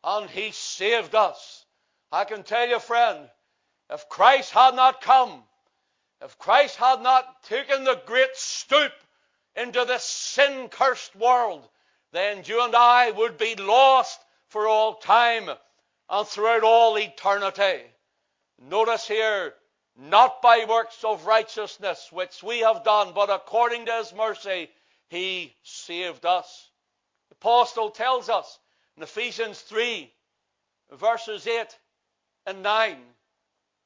and 0.03 0.29
he 0.29 0.51
saved 0.51 1.13
us. 1.13 1.65
I 2.11 2.23
can 2.23 2.43
tell 2.43 2.67
you, 2.67 2.79
friend, 2.79 3.29
if 3.89 4.07
Christ 4.07 4.51
had 4.51 4.75
not 4.75 5.01
come, 5.01 5.43
if 6.21 6.37
Christ 6.39 6.77
had 6.77 7.01
not 7.01 7.43
taken 7.43 7.83
the 7.83 8.01
great 8.05 8.35
stoop 8.35 8.93
into 9.55 9.83
this 9.85 10.03
sin 10.03 10.69
cursed 10.69 11.15
world, 11.15 11.67
then 12.17 12.41
you 12.45 12.63
and 12.63 12.75
I 12.75 13.11
would 13.11 13.37
be 13.37 13.55
lost 13.55 14.19
for 14.47 14.67
all 14.67 14.95
time 14.95 15.49
and 16.09 16.27
throughout 16.27 16.63
all 16.63 16.97
eternity. 16.97 17.83
Notice 18.59 19.07
here, 19.07 19.53
not 19.95 20.41
by 20.41 20.65
works 20.67 21.03
of 21.03 21.27
righteousness 21.27 22.09
which 22.11 22.41
we 22.41 22.59
have 22.59 22.83
done, 22.83 23.11
but 23.13 23.29
according 23.29 23.85
to 23.85 23.91
his 23.93 24.13
mercy, 24.13 24.69
he 25.09 25.55
saved 25.63 26.25
us. 26.25 26.69
The 27.29 27.35
apostle 27.35 27.91
tells 27.91 28.29
us 28.29 28.59
in 28.95 29.03
Ephesians 29.03 29.59
3, 29.61 30.11
verses 30.93 31.45
8 31.45 31.77
and 32.47 32.63
9, 32.63 32.97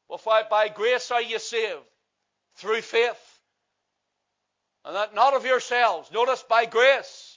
well, 0.07 0.47
by 0.49 0.69
grace 0.69 1.11
are 1.11 1.21
you 1.21 1.39
saved 1.39 1.79
through 2.55 2.81
faith. 2.81 3.39
And 4.83 4.95
that 4.95 5.13
not 5.13 5.33
of 5.33 5.45
yourselves. 5.45 6.11
Notice 6.11 6.43
by 6.43 6.65
grace 6.65 7.30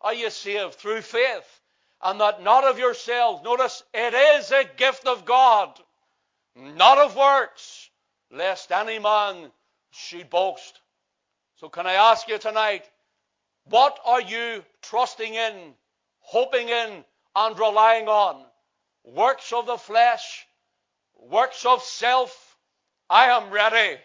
are 0.00 0.14
you 0.14 0.30
saved 0.30 0.74
through 0.74 1.02
faith. 1.02 1.60
And 2.02 2.20
that 2.20 2.42
not 2.42 2.64
of 2.64 2.78
yourselves. 2.78 3.42
Notice 3.42 3.82
it 3.94 4.12
is 4.12 4.50
a 4.50 4.68
gift 4.76 5.06
of 5.06 5.24
God, 5.24 5.78
not 6.54 6.98
of 6.98 7.16
works, 7.16 7.88
lest 8.30 8.70
any 8.70 8.98
man 8.98 9.50
should 9.90 10.28
boast. 10.28 10.80
So 11.56 11.68
can 11.70 11.86
I 11.86 11.94
ask 11.94 12.28
you 12.28 12.38
tonight, 12.38 12.84
what 13.64 13.98
are 14.04 14.20
you 14.20 14.62
trusting 14.82 15.34
in, 15.34 15.72
hoping 16.18 16.68
in, 16.68 17.04
and 17.34 17.58
relying 17.58 18.08
on? 18.08 18.44
Works 19.04 19.52
of 19.52 19.66
the 19.66 19.78
flesh, 19.78 20.46
works 21.18 21.64
of 21.64 21.82
self. 21.82 22.56
I 23.08 23.26
am 23.26 23.50
ready. 23.50 23.98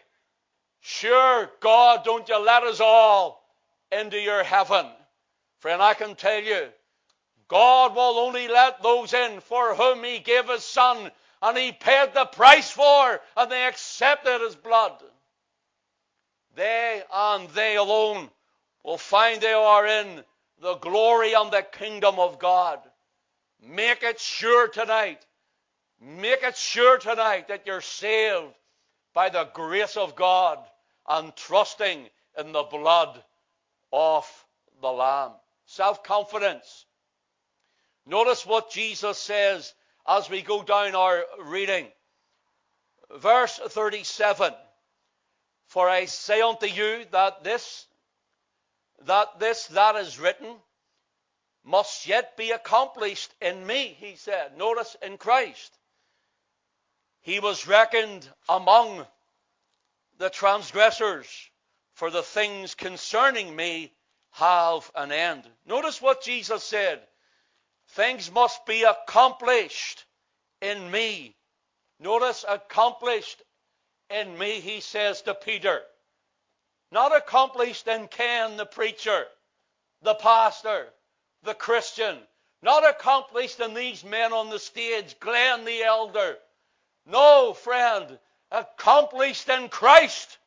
Sure, 0.80 1.50
God, 1.60 2.06
don't 2.06 2.28
you 2.30 2.38
let 2.40 2.64
us 2.64 2.80
all 2.80 3.44
into 3.92 4.18
your 4.18 4.44
heaven. 4.44 4.86
Friend, 5.62 5.80
I 5.80 5.94
can 5.94 6.16
tell 6.16 6.42
you, 6.42 6.70
God 7.48 7.96
will 7.96 8.18
only 8.18 8.48
let 8.48 8.82
those 8.82 9.14
in 9.14 9.42
for 9.42 9.76
whom 9.76 10.04
He 10.04 10.18
gave 10.18 10.50
His 10.50 10.64
Son 10.64 11.12
and 11.40 11.58
He 11.58 11.72
paid 11.72 12.16
the 12.16 12.26
price 12.26 12.72
for, 12.72 13.22
and 13.38 13.52
they 13.52 13.68
accepted 13.68 14.42
His 14.42 14.56
blood. 14.56 14.94
They 16.56 17.04
and 17.14 17.48
they 17.50 17.78
alone 17.78 18.32
will 18.84 18.98
find 18.98 19.40
they 19.40 19.54
are 19.54 19.86
in 19.86 20.24
the 20.62 20.76
glory 20.76 21.34
and 21.34 21.52
the 21.52 21.62
kingdom 21.62 22.18
of 22.18 22.40
God. 22.40 22.80
Make 23.64 24.02
it 24.02 24.20
sure 24.20 24.68
tonight. 24.68 25.24
Make 26.02 26.42
it 26.42 26.58
sure 26.58 26.98
tonight 26.98 27.50
that 27.50 27.68
you're 27.68 27.82
saved 27.82 28.56
by 29.14 29.30
the 29.30 29.48
grace 29.54 29.96
of 29.96 30.16
God 30.16 30.58
and 31.08 31.36
trusting 31.36 32.10
in 32.40 32.52
the 32.52 32.64
blood 32.64 33.24
of 33.94 34.28
the 34.82 34.92
Lamb. 34.92 35.34
Self 35.72 36.04
confidence. 36.04 36.86
Notice 38.06 38.46
what 38.46 38.72
Jesus 38.72 39.18
says 39.18 39.74
as 40.06 40.30
we 40.30 40.42
go 40.42 40.64
down 40.64 40.96
our 40.96 41.24
reading. 41.44 41.88
Verse 43.16 43.58
37 43.58 44.54
For 45.68 45.88
I 45.88 46.06
say 46.06 46.42
unto 46.42 46.66
you 46.66 47.06
that 47.12 47.46
this 47.46 47.88
that 49.06 49.40
this 49.40 49.68
that 49.68 49.96
is 49.96 50.20
written 50.20 50.58
must 51.64 52.06
yet 52.06 52.36
be 52.36 52.52
accomplished 52.52 53.34
in 53.40 53.66
me, 53.66 53.96
he 53.98 54.18
said. 54.18 54.58
Notice 54.58 54.98
in 55.02 55.18
Christ. 55.18 55.72
He 57.22 57.40
was 57.40 57.66
reckoned 57.66 58.28
among 58.50 59.06
the 60.18 60.30
transgressors, 60.30 61.30
for 61.94 62.12
the 62.12 62.24
things 62.24 62.76
concerning 62.76 63.56
me 63.56 63.94
have 64.32 64.90
an 64.96 65.12
end. 65.12 65.44
Notice 65.66 66.02
what 66.02 66.24
Jesus 66.24 66.64
said. 66.64 67.02
Things 67.90 68.32
must 68.32 68.66
be 68.66 68.84
accomplished 68.84 70.06
in 70.62 70.90
me. 70.90 71.36
Notice 72.00 72.46
accomplished 72.48 73.42
in 74.10 74.38
me, 74.38 74.60
he 74.60 74.80
says 74.80 75.22
to 75.24 75.34
Peter. 75.34 75.82
Not 76.92 77.16
accomplished 77.16 77.88
in 77.88 78.08
Ken, 78.08 78.58
the 78.58 78.66
preacher, 78.66 79.26
the 80.02 80.16
pastor, 80.16 80.88
the 81.44 81.54
Christian. 81.54 82.18
Not 82.62 82.88
accomplished 82.88 83.60
in 83.60 83.74
these 83.74 84.04
men 84.04 84.34
on 84.34 84.50
the 84.50 84.60
stage, 84.60 85.20
Glenn 85.20 85.66
the 85.66 85.84
elder. 85.84 86.38
No, 87.06 87.54
friend, 87.54 88.20
accomplished 88.52 89.50
in 89.50 89.70
Christ. 89.70 90.38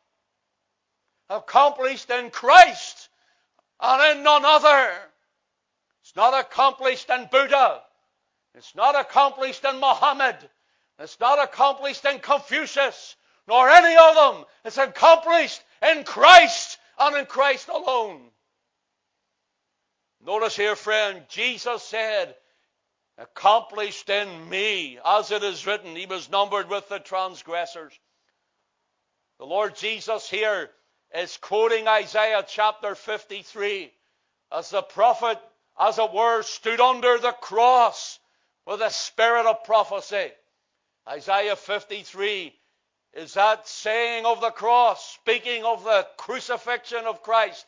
Accomplished 1.29 2.11
in 2.11 2.31
Christ 2.31 3.09
and 3.85 4.19
in 4.19 4.25
none 4.25 4.45
other. 4.45 4.91
It's 6.03 6.17
not 6.17 6.39
accomplished 6.39 7.11
in 7.11 7.29
Buddha. 7.31 7.83
It's 8.55 8.75
not 8.75 8.99
accomplished 8.99 9.65
in 9.65 9.79
Muhammad. 9.79 10.37
It's 10.99 11.19
not 11.21 11.43
accomplished 11.43 12.05
in 12.05 12.21
Confucius, 12.21 13.17
nor 13.47 13.69
any 13.69 13.97
of 13.97 14.15
them. 14.15 14.45
It's 14.65 14.79
accomplished 14.79 15.63
in 15.83 16.05
Christ 16.05 16.79
and 16.99 17.17
in 17.17 17.27
Christ 17.27 17.69
alone. 17.69 18.23
Notice 20.25 20.57
here, 20.57 20.77
friend, 20.77 21.23
Jesus 21.29 21.83
said, 21.83 22.35
accomplished 23.19 24.09
in 24.09 24.49
me, 24.49 24.99
as 25.05 25.31
it 25.31 25.43
is 25.43 25.67
written, 25.67 25.95
he 25.95 26.07
was 26.07 26.31
numbered 26.31 26.71
with 26.71 26.89
the 26.89 27.01
transgressors. 27.01 27.93
The 29.39 29.45
Lord 29.45 29.77
Jesus 29.77 30.31
here 30.31 30.71
is 31.15 31.37
quoting 31.37 31.87
Isaiah 31.87 32.45
chapter 32.47 32.95
53 32.95 33.93
as 34.53 34.71
the 34.71 34.83
prophet, 34.83 35.39
as 35.79 35.99
it 35.99 36.13
were, 36.13 36.43
stood 36.43 36.81
under 36.81 37.19
the 37.19 37.33
cross 37.33 38.19
with 38.67 38.81
a 38.81 38.91
spirit 38.91 39.47
of 39.47 39.65
prophecy. 39.65 40.31
Isaiah 41.09 41.57
53 41.57 42.53
is 43.15 43.35
that 43.35 43.69
saying 43.69 44.27
of 44.27 44.41
the 44.41 44.51
cross, 44.51 45.15
speaking 45.15 45.65
of 45.65 45.85
the 45.85 46.07
crucifixion 46.17 47.05
of 47.07 47.23
Christ. 47.23 47.65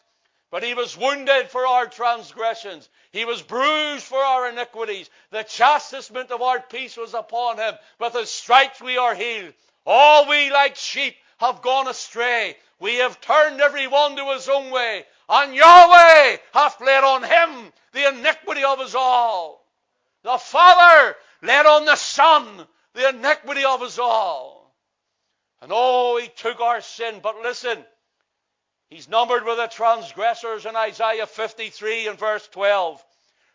But 0.50 0.62
he 0.62 0.74
was 0.74 0.96
wounded 0.96 1.50
for 1.50 1.66
our 1.66 1.86
transgressions. 1.86 2.88
He 3.12 3.24
was 3.24 3.42
bruised 3.42 4.04
for 4.04 4.18
our 4.18 4.48
iniquities. 4.48 5.10
The 5.30 5.42
chastisement 5.42 6.30
of 6.30 6.40
our 6.40 6.60
peace 6.60 6.96
was 6.96 7.14
upon 7.14 7.58
him. 7.58 7.74
With 8.00 8.14
his 8.14 8.30
stripes 8.30 8.80
we 8.80 8.96
are 8.96 9.14
healed. 9.14 9.54
All 9.84 10.28
we 10.28 10.50
like 10.50 10.76
sheep 10.76 11.14
have 11.38 11.62
gone 11.62 11.88
astray. 11.88 12.56
We 12.78 12.96
have 12.96 13.20
turned 13.20 13.60
every 13.60 13.86
one 13.86 14.16
to 14.16 14.32
his 14.32 14.48
own 14.48 14.70
way. 14.70 15.04
And 15.28 15.54
Yahweh 15.54 16.36
hath 16.52 16.80
laid 16.80 17.04
on 17.04 17.22
him 17.22 17.72
the 17.92 18.08
iniquity 18.08 18.64
of 18.64 18.80
us 18.80 18.94
all. 18.94 19.64
The 20.22 20.38
Father 20.38 21.16
laid 21.42 21.66
on 21.66 21.84
the 21.84 21.96
Son 21.96 22.66
the 22.94 23.08
iniquity 23.08 23.64
of 23.64 23.82
us 23.82 23.98
all. 23.98 24.74
And 25.62 25.70
oh, 25.74 26.18
he 26.18 26.28
took 26.28 26.60
our 26.60 26.80
sin. 26.80 27.20
But 27.22 27.40
listen, 27.42 27.84
he's 28.88 29.08
numbered 29.08 29.44
with 29.44 29.56
the 29.56 29.66
transgressors 29.66 30.66
in 30.66 30.76
Isaiah 30.76 31.26
53 31.26 32.08
and 32.08 32.18
verse 32.18 32.46
12. 32.48 33.04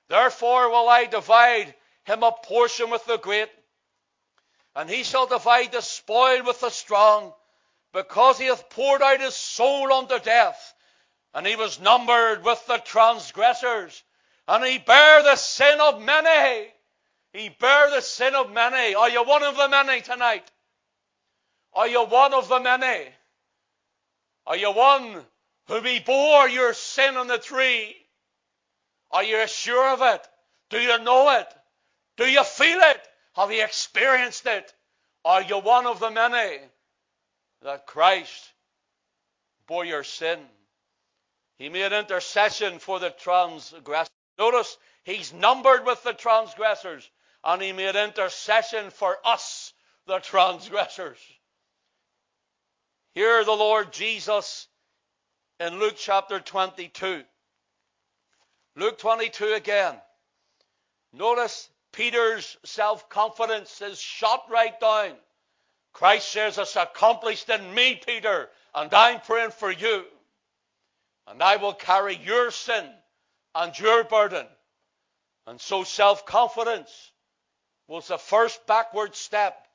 Therefore 0.08 0.70
will 0.70 0.90
I 0.90 1.06
divide 1.06 1.74
him 2.04 2.24
a 2.24 2.32
portion 2.32 2.90
with 2.90 3.06
the 3.06 3.18
great, 3.18 3.50
and 4.76 4.90
he 4.90 5.04
shall 5.04 5.28
divide 5.28 5.72
the 5.72 5.82
spoil 5.82 6.44
with 6.44 6.60
the 6.60 6.70
strong, 6.70 7.34
because 7.94 8.38
he 8.38 8.46
hath 8.46 8.70
poured 8.70 9.02
out 9.02 9.20
his 9.20 9.36
soul 9.36 9.92
unto 9.92 10.20
death, 10.20 10.74
and 11.34 11.46
he 11.46 11.56
was 11.56 11.80
numbered 11.80 12.44
with 12.44 12.66
the 12.68 12.78
transgressors, 12.78 14.04
and 14.48 14.64
he 14.64 14.78
bare 14.78 15.24
the 15.24 15.36
sin 15.36 15.80
of 15.80 16.02
many. 16.02 16.68
He 17.34 17.50
bare 17.50 17.90
the 17.90 18.02
sin 18.02 18.36
of 18.36 18.52
many. 18.52 18.96
Are 18.96 19.10
you 19.10 19.24
one 19.24 19.44
of 19.44 19.56
the 19.56 19.70
many 19.70 20.02
tonight? 20.02 20.50
Are 21.74 21.88
you 21.88 22.04
one 22.06 22.34
of 22.34 22.50
the 22.50 22.60
many? 22.60 23.08
Are 24.46 24.58
you 24.58 24.72
one 24.72 25.26
who 25.68 25.82
he 25.82 26.00
bore 26.00 26.50
your 26.50 26.74
sin 26.74 27.16
on 27.16 27.28
the 27.28 27.38
tree? 27.38 27.96
Are 29.12 29.24
you 29.24 29.48
sure 29.48 29.94
of 29.94 30.02
it? 30.02 30.28
Do 30.70 30.80
you 30.80 31.00
know 31.00 31.30
it? 31.40 31.48
Do 32.18 32.26
you 32.26 32.44
feel 32.44 32.80
it? 32.82 33.02
Have 33.36 33.52
you 33.52 33.64
experienced 33.64 34.46
it? 34.46 34.74
Are 35.24 35.42
you 35.42 35.60
one 35.60 35.86
of 35.86 36.00
the 36.00 36.12
many 36.12 36.60
that 37.62 37.86
Christ 37.86 38.54
bore 39.68 39.86
your 39.86 40.04
sin? 40.04 40.40
He 41.58 41.70
made 41.70 41.92
intercession 41.92 42.80
for 42.80 43.00
the 43.00 43.12
transgressors. 43.12 44.10
Notice 44.38 44.78
he's 45.04 45.34
numbered 45.34 45.86
with 45.86 46.02
the 46.04 46.14
transgressors 46.14 47.10
and 47.44 47.62
he 47.62 47.72
made 47.72 47.96
intercession 47.96 48.90
for 48.90 49.18
us, 49.26 49.74
the 50.08 50.20
transgressors. 50.20 51.20
Here 53.14 53.44
the 53.44 53.52
Lord 53.52 53.92
Jesus 53.92 54.68
in 55.60 55.80
Luke 55.80 55.96
chapter 55.98 56.40
22. 56.40 57.24
Luke 58.76 58.98
22 58.98 59.54
again. 59.54 59.96
Notice 61.14 61.70
Peter's 61.92 62.58
self 62.64 63.10
confidence 63.10 63.82
is 63.82 64.00
shot 64.00 64.46
right 64.50 64.80
down. 64.80 65.12
Christ 65.94 66.32
says, 66.32 66.58
It's 66.58 66.76
accomplished 66.76 67.50
in 67.50 67.74
me, 67.74 68.02
Peter, 68.06 68.50
and 68.74 68.94
I'm 68.94 69.22
praying 69.22 69.52
for 69.52 69.72
you. 69.72 70.06
And 71.28 71.42
I 71.42 71.58
will 71.58 71.74
carry 71.74 72.16
your 72.16 72.52
sin 72.52 72.90
and 73.54 73.78
your 73.78 74.04
burden. 74.04 74.46
And 75.48 75.60
so 75.60 75.84
self 75.84 76.26
confidence 76.26 77.12
was 77.88 78.08
the 78.08 78.18
first 78.18 78.66
backward 78.68 79.16
step 79.16 79.68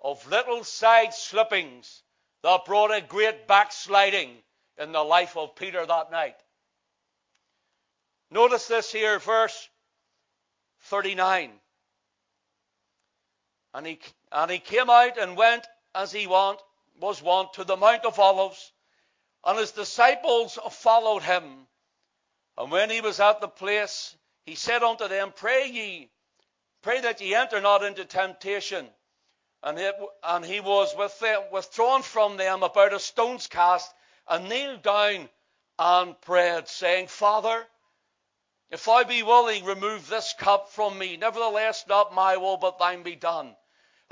of 0.00 0.28
little 0.28 0.64
side 0.64 1.14
slippings 1.14 2.02
that 2.42 2.64
brought 2.64 2.90
a 2.90 3.00
great 3.00 3.46
backsliding 3.46 4.30
in 4.78 4.92
the 4.92 5.02
life 5.02 5.36
of 5.36 5.54
Peter 5.54 5.84
that 5.86 6.10
night. 6.10 6.36
Notice 8.30 8.66
this 8.66 8.90
here, 8.90 9.18
verse 9.18 9.68
39. 10.84 11.50
And 13.74 13.86
he, 13.86 13.98
and 14.30 14.50
he 14.50 14.58
came 14.58 14.90
out 14.90 15.18
and 15.18 15.36
went 15.36 15.66
as 15.94 16.12
he 16.12 16.26
want, 16.26 16.60
was 17.00 17.22
wont 17.22 17.54
to 17.54 17.64
the 17.64 17.76
Mount 17.76 18.04
of 18.04 18.18
Olives, 18.18 18.72
and 19.44 19.58
his 19.58 19.72
disciples 19.72 20.58
followed 20.70 21.22
him. 21.22 21.66
And 22.56 22.70
when 22.70 22.90
he 22.90 23.00
was 23.00 23.18
at 23.18 23.40
the 23.40 23.48
place, 23.48 24.14
he 24.44 24.54
said 24.54 24.82
unto 24.82 25.08
them, 25.08 25.32
Pray 25.34 25.68
ye 25.68 26.10
Pray 26.82 27.00
that 27.00 27.20
ye 27.20 27.34
enter 27.34 27.60
not 27.60 27.84
into 27.84 28.04
temptation. 28.04 28.88
And, 29.62 29.78
it, 29.78 29.94
and 30.24 30.44
he 30.44 30.58
was 30.58 30.94
with 30.96 31.16
them, 31.20 31.42
withdrawn 31.52 32.02
from 32.02 32.36
them 32.36 32.64
about 32.64 32.92
a 32.92 32.98
stone's 32.98 33.46
cast 33.46 33.92
and 34.28 34.48
kneeled 34.48 34.82
down 34.82 35.28
and 35.78 36.20
prayed, 36.20 36.66
saying, 36.66 37.06
Father, 37.06 37.64
if 38.70 38.88
I 38.88 39.04
be 39.04 39.22
willing, 39.22 39.64
remove 39.64 40.08
this 40.08 40.34
cup 40.36 40.70
from 40.70 40.98
me. 40.98 41.16
Nevertheless, 41.16 41.84
not 41.88 42.14
my 42.14 42.36
will, 42.36 42.56
but 42.56 42.80
thine 42.80 43.04
be 43.04 43.14
done. 43.14 43.54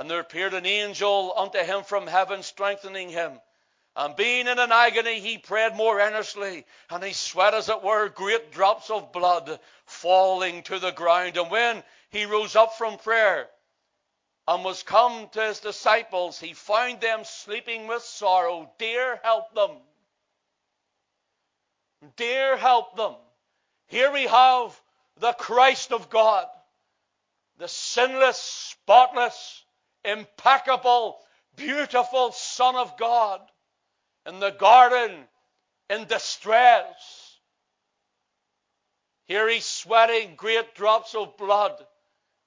And 0.01 0.11
there 0.11 0.21
appeared 0.21 0.55
an 0.55 0.65
angel 0.65 1.35
unto 1.37 1.59
him 1.59 1.85
from 1.85 2.07
heaven, 2.07 2.43
strengthening 2.43 3.11
him. 3.11 3.39
And 3.95 4.17
being 4.17 4.47
in 4.47 4.59
an 4.59 4.73
agony, 4.73 5.21
he 5.21 5.37
prayed 5.37 5.77
more 5.77 6.01
earnestly, 6.01 6.65
and 6.89 7.05
he 7.05 7.13
sweat, 7.13 7.53
as 7.53 7.69
it 7.69 7.83
were, 7.83 8.09
great 8.09 8.51
drops 8.51 8.89
of 8.89 9.13
blood 9.13 9.61
falling 9.85 10.63
to 10.63 10.79
the 10.79 10.91
ground. 10.91 11.37
And 11.37 11.51
when 11.51 11.83
he 12.09 12.25
rose 12.25 12.57
up 12.57 12.79
from 12.79 12.97
prayer 12.97 13.51
and 14.49 14.65
was 14.65 14.83
come 14.83 15.29
to 15.33 15.43
his 15.43 15.61
disciples, 15.61 16.41
he 16.41 16.55
found 16.55 17.03
them 17.03 17.21
sleeping 17.25 17.87
with 17.87 18.03
sorrow. 18.03 18.73
Dear, 18.79 19.21
help 19.23 19.55
them. 19.55 19.77
Dear, 22.17 22.57
help 22.57 22.97
them. 22.97 23.17
Here 23.89 24.11
we 24.11 24.23
have 24.23 24.81
the 25.19 25.35
Christ 25.35 25.93
of 25.93 26.09
God, 26.09 26.47
the 27.59 27.69
sinless, 27.69 28.39
spotless, 28.39 29.63
impeccable, 30.05 31.19
beautiful 31.57 32.33
Son 32.33 32.77
of 32.77 32.97
God 32.97 33.41
in 34.27 34.41
the 34.41 34.51
garden 34.51 35.29
in 35.89 36.05
distress. 36.07 37.39
Here 39.27 39.49
he's 39.49 39.65
sweating 39.65 40.35
great 40.37 40.75
drops 40.75 41.15
of 41.15 41.37
blood 41.37 41.75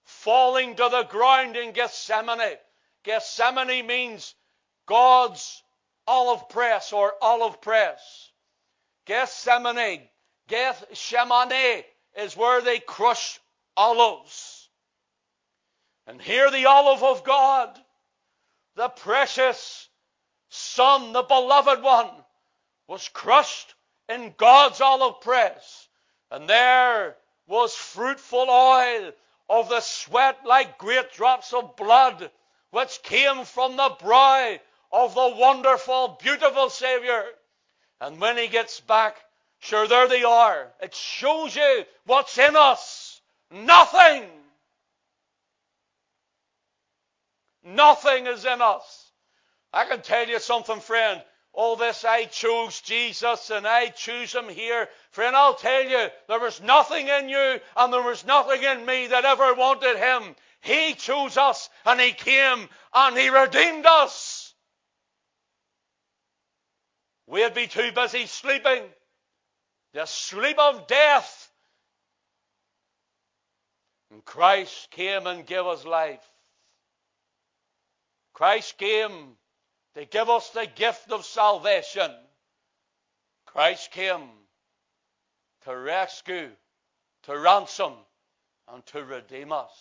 falling 0.03 0.75
to 0.75 0.89
the 0.89 1.03
ground 1.03 1.55
in 1.55 1.71
Gethsemane. 1.71 2.57
Gethsemane 3.03 3.85
means 3.87 4.35
God's 4.85 5.63
olive 6.07 6.49
press 6.49 6.91
or 6.91 7.13
olive 7.21 7.61
press. 7.61 8.31
Gethsemane, 9.05 10.09
Gethsemane 10.47 11.83
is 12.17 12.35
where 12.35 12.61
they 12.61 12.79
crush 12.79 13.39
olives. 13.75 14.52
And 16.07 16.21
here 16.21 16.51
the 16.51 16.65
olive 16.65 17.03
of 17.03 17.23
God, 17.23 17.79
the 18.75 18.89
precious 18.89 19.87
Son, 20.49 21.13
the 21.13 21.23
beloved 21.23 21.81
one, 21.81 22.09
was 22.87 23.07
crushed 23.09 23.73
in 24.09 24.33
God's 24.37 24.81
olive 24.81 25.21
press. 25.21 25.87
And 26.29 26.49
there 26.49 27.15
was 27.47 27.73
fruitful 27.73 28.49
oil 28.49 29.11
of 29.49 29.69
the 29.69 29.81
sweat 29.81 30.45
like 30.45 30.77
great 30.77 31.13
drops 31.13 31.53
of 31.53 31.75
blood 31.75 32.31
which 32.71 33.03
came 33.03 33.45
from 33.45 33.77
the 33.77 33.95
brow 34.01 34.57
of 34.91 35.13
the 35.13 35.35
wonderful, 35.37 36.17
beautiful 36.21 36.69
Savior. 36.71 37.23
And 38.01 38.19
when 38.19 38.35
he 38.35 38.47
gets 38.47 38.79
back, 38.79 39.15
sure, 39.59 39.87
there 39.87 40.07
they 40.07 40.23
are. 40.23 40.71
It 40.81 40.95
shows 40.95 41.55
you 41.55 41.85
what's 42.05 42.37
in 42.37 42.55
us, 42.55 43.21
nothing. 43.51 44.27
Nothing 47.63 48.27
is 48.27 48.45
in 48.45 48.61
us. 48.61 49.11
I 49.71 49.85
can 49.85 50.01
tell 50.01 50.27
you 50.27 50.39
something, 50.39 50.79
friend. 50.79 51.23
All 51.53 51.75
this, 51.75 52.03
I 52.03 52.25
chose 52.25 52.81
Jesus 52.81 53.51
and 53.51 53.67
I 53.67 53.89
choose 53.89 54.33
him 54.33 54.49
here. 54.49 54.89
Friend, 55.11 55.35
I'll 55.35 55.53
tell 55.53 55.83
you, 55.83 56.07
there 56.27 56.39
was 56.39 56.61
nothing 56.61 57.07
in 57.07 57.29
you 57.29 57.59
and 57.77 57.93
there 57.93 58.01
was 58.01 58.25
nothing 58.25 58.63
in 58.63 58.85
me 58.85 59.07
that 59.07 59.23
ever 59.23 59.53
wanted 59.53 59.97
him. 59.97 60.35
He 60.61 60.95
chose 60.95 61.37
us 61.37 61.69
and 61.85 62.01
he 62.01 62.11
came 62.11 62.67
and 62.93 63.17
he 63.17 63.29
redeemed 63.29 63.85
us. 63.85 64.53
We'd 67.27 67.53
be 67.53 67.67
too 67.67 67.91
busy 67.91 68.25
sleeping. 68.25 68.83
The 69.93 70.05
sleep 70.05 70.57
of 70.57 70.87
death. 70.87 71.51
And 74.11 74.25
Christ 74.25 74.89
came 74.89 75.27
and 75.27 75.45
gave 75.45 75.65
us 75.65 75.85
life. 75.85 76.32
Christ 78.33 78.77
came 78.77 79.37
to 79.95 80.05
give 80.05 80.29
us 80.29 80.49
the 80.49 80.65
gift 80.65 81.11
of 81.11 81.25
salvation. 81.25 82.11
Christ 83.45 83.91
came 83.91 84.29
to 85.65 85.77
rescue, 85.77 86.49
to 87.23 87.37
ransom, 87.37 87.93
and 88.71 88.85
to 88.87 89.03
redeem 89.03 89.51
us. 89.51 89.71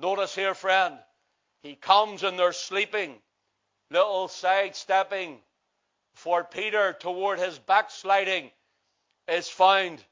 Notice 0.00 0.34
here, 0.34 0.54
friend, 0.54 0.98
he 1.62 1.74
comes 1.74 2.22
and 2.22 2.38
they're 2.38 2.52
sleeping, 2.52 3.14
little 3.90 4.28
sidestepping 4.28 5.38
for 6.14 6.44
Peter 6.44 6.92
toward 6.92 7.38
his 7.38 7.58
backsliding 7.58 8.50
is 9.28 9.48
found 9.48 10.02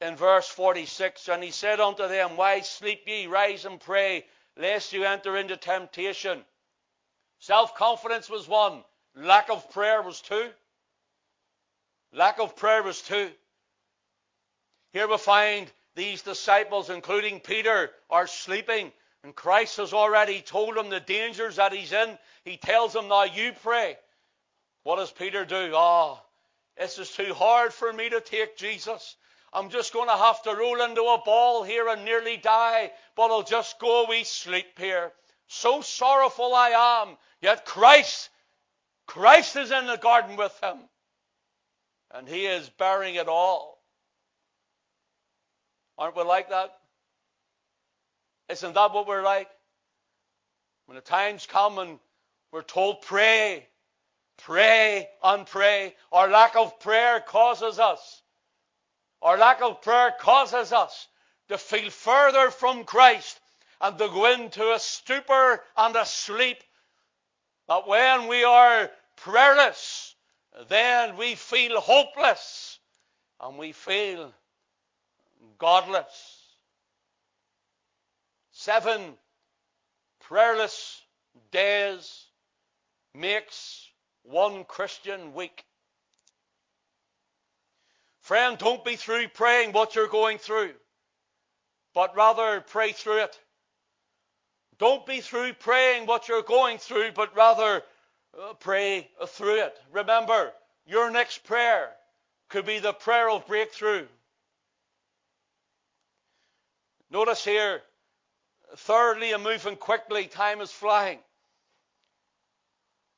in 0.00 0.16
verse 0.16 0.48
46. 0.48 1.28
And 1.28 1.42
he 1.42 1.50
said 1.50 1.80
unto 1.80 2.06
them, 2.06 2.36
Why 2.36 2.60
sleep 2.60 3.02
ye? 3.06 3.26
Rise 3.26 3.64
and 3.64 3.80
pray, 3.80 4.24
lest 4.58 4.92
you 4.92 5.04
enter 5.04 5.36
into 5.36 5.56
temptation. 5.56 6.44
Self 7.38 7.74
confidence 7.76 8.28
was 8.28 8.48
one, 8.48 8.82
lack 9.14 9.48
of 9.48 9.70
prayer 9.70 10.02
was 10.02 10.20
two. 10.20 10.50
Lack 12.12 12.40
of 12.40 12.56
prayer 12.56 12.82
was 12.82 13.00
two. 13.00 13.30
Here 14.92 15.06
we 15.06 15.18
find 15.18 15.70
these 15.94 16.22
disciples, 16.22 16.90
including 16.90 17.40
Peter, 17.40 17.90
are 18.10 18.26
sleeping. 18.26 18.92
And 19.22 19.34
Christ 19.34 19.76
has 19.76 19.92
already 19.92 20.40
told 20.40 20.76
them 20.76 20.90
the 20.90 21.00
dangers 21.00 21.56
that 21.56 21.72
he's 21.72 21.92
in. 21.92 22.18
He 22.44 22.56
tells 22.56 22.92
them, 22.92 23.08
Now 23.08 23.24
you 23.24 23.52
pray. 23.62 23.96
What 24.84 24.96
does 24.96 25.10
Peter 25.10 25.44
do? 25.44 25.72
Ah, 25.74 26.14
oh, 26.14 26.22
this 26.78 26.98
is 26.98 27.10
too 27.10 27.34
hard 27.34 27.74
for 27.74 27.92
me 27.92 28.08
to 28.08 28.20
take, 28.20 28.56
Jesus. 28.56 29.16
I'm 29.52 29.70
just 29.70 29.92
going 29.92 30.08
to 30.08 30.16
have 30.16 30.42
to 30.42 30.54
roll 30.54 30.82
into 30.82 31.02
a 31.02 31.22
ball 31.24 31.62
here 31.62 31.88
and 31.88 32.04
nearly 32.04 32.36
die, 32.36 32.90
but 33.16 33.30
I'll 33.30 33.42
just 33.42 33.78
go 33.78 34.04
away 34.04 34.24
sleep 34.24 34.78
here. 34.78 35.12
So 35.46 35.80
sorrowful 35.80 36.54
I 36.54 37.02
am. 37.02 37.16
Yet 37.40 37.64
Christ, 37.64 38.28
Christ 39.06 39.56
is 39.56 39.70
in 39.70 39.86
the 39.86 39.96
garden 39.96 40.36
with 40.36 40.58
him. 40.62 40.78
And 42.14 42.28
he 42.28 42.46
is 42.46 42.68
bearing 42.78 43.14
it 43.14 43.28
all. 43.28 43.78
Aren't 45.96 46.16
we 46.16 46.22
like 46.22 46.50
that? 46.50 46.70
Isn't 48.48 48.74
that 48.74 48.92
what 48.92 49.06
we're 49.06 49.22
like? 49.22 49.48
When 50.86 50.96
the 50.96 51.02
times 51.02 51.46
come 51.46 51.78
and 51.78 51.98
we're 52.50 52.62
told, 52.62 53.02
pray, 53.02 53.66
pray 54.38 55.08
and 55.22 55.46
pray. 55.46 55.94
Our 56.12 56.28
lack 56.28 56.56
of 56.56 56.80
prayer 56.80 57.20
causes 57.20 57.78
us, 57.78 58.22
our 59.22 59.36
lack 59.36 59.62
of 59.62 59.82
prayer 59.82 60.12
causes 60.18 60.72
us 60.72 61.08
to 61.48 61.58
feel 61.58 61.90
further 61.90 62.50
from 62.50 62.84
Christ 62.84 63.40
and 63.80 63.96
to 63.98 64.08
go 64.08 64.32
into 64.32 64.72
a 64.72 64.78
stupor 64.78 65.62
and 65.76 65.96
a 65.96 66.04
sleep. 66.04 66.58
That 67.68 67.86
when 67.86 68.28
we 68.28 68.44
are 68.44 68.90
prayerless, 69.16 70.14
then 70.68 71.16
we 71.16 71.34
feel 71.34 71.80
hopeless 71.80 72.78
and 73.40 73.58
we 73.58 73.72
feel 73.72 74.32
godless. 75.58 76.42
Seven 78.52 79.14
prayerless 80.20 81.00
days 81.50 82.26
makes 83.14 83.88
one 84.22 84.64
Christian 84.64 85.32
week. 85.34 85.64
Friend, 88.28 88.58
don't 88.58 88.84
be 88.84 88.96
through 88.96 89.28
praying 89.28 89.72
what 89.72 89.94
you're 89.94 90.06
going 90.06 90.36
through, 90.36 90.74
but 91.94 92.14
rather 92.14 92.60
pray 92.60 92.92
through 92.92 93.22
it. 93.22 93.40
Don't 94.78 95.06
be 95.06 95.22
through 95.22 95.54
praying 95.54 96.04
what 96.04 96.28
you're 96.28 96.42
going 96.42 96.76
through, 96.76 97.12
but 97.12 97.34
rather 97.34 97.82
uh, 98.38 98.52
pray 98.60 99.08
through 99.28 99.62
it. 99.62 99.74
Remember, 99.92 100.52
your 100.84 101.10
next 101.10 101.42
prayer 101.44 101.88
could 102.50 102.66
be 102.66 102.80
the 102.80 102.92
prayer 102.92 103.30
of 103.30 103.46
breakthrough. 103.46 104.06
Notice 107.10 107.42
here, 107.42 107.80
thirdly, 108.76 109.32
and 109.32 109.42
moving 109.42 109.76
quickly, 109.76 110.26
time 110.26 110.60
is 110.60 110.70
flying. 110.70 111.20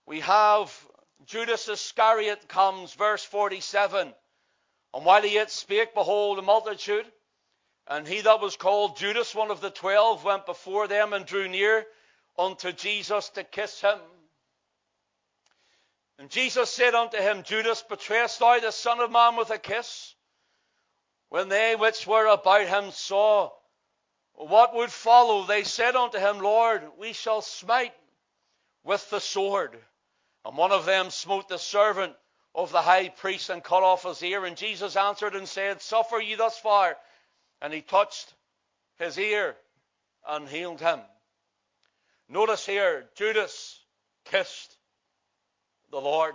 We 0.06 0.20
have 0.20 0.72
Judas 1.26 1.66
Iscariot 1.66 2.46
comes, 2.46 2.94
verse 2.94 3.24
47. 3.24 4.14
And 4.92 5.04
while 5.04 5.22
he 5.22 5.34
yet 5.34 5.50
spake, 5.50 5.94
behold, 5.94 6.38
a 6.38 6.42
multitude, 6.42 7.06
and 7.86 8.06
he 8.06 8.20
that 8.20 8.40
was 8.40 8.56
called 8.56 8.96
Judas, 8.96 9.34
one 9.34 9.50
of 9.50 9.60
the 9.60 9.70
twelve, 9.70 10.24
went 10.24 10.46
before 10.46 10.88
them 10.88 11.12
and 11.12 11.26
drew 11.26 11.48
near 11.48 11.86
unto 12.38 12.72
Jesus 12.72 13.28
to 13.30 13.44
kiss 13.44 13.80
him. 13.80 13.98
And 16.18 16.30
Jesus 16.30 16.70
said 16.70 16.94
unto 16.94 17.16
him, 17.16 17.42
Judas, 17.42 17.82
betrayest 17.82 18.38
thou 18.40 18.60
the 18.60 18.70
Son 18.70 19.00
of 19.00 19.10
Man 19.10 19.36
with 19.36 19.50
a 19.50 19.58
kiss? 19.58 20.14
When 21.30 21.48
they 21.48 21.76
which 21.76 22.06
were 22.06 22.26
about 22.26 22.66
him 22.66 22.90
saw 22.90 23.50
what 24.34 24.74
would 24.74 24.90
follow, 24.90 25.44
they 25.44 25.64
said 25.64 25.96
unto 25.96 26.18
him, 26.18 26.40
Lord, 26.40 26.82
we 26.98 27.12
shall 27.12 27.42
smite 27.42 27.94
with 28.84 29.08
the 29.10 29.20
sword. 29.20 29.78
And 30.44 30.56
one 30.56 30.72
of 30.72 30.86
them 30.86 31.10
smote 31.10 31.48
the 31.48 31.58
servant 31.58 32.14
of 32.54 32.72
the 32.72 32.82
high 32.82 33.08
priest 33.08 33.50
and 33.50 33.62
cut 33.62 33.82
off 33.82 34.04
his 34.04 34.22
ear. 34.22 34.44
And 34.44 34.56
Jesus 34.56 34.96
answered 34.96 35.34
and 35.34 35.48
said, 35.48 35.80
Suffer 35.80 36.18
ye 36.18 36.34
thus 36.34 36.58
far. 36.58 36.96
And 37.62 37.72
he 37.72 37.82
touched 37.82 38.34
his 38.98 39.18
ear 39.18 39.56
and 40.28 40.48
healed 40.48 40.80
him. 40.80 41.00
Notice 42.28 42.64
here, 42.64 43.08
Judas 43.16 43.80
kissed 44.24 44.76
the 45.90 46.00
Lord. 46.00 46.34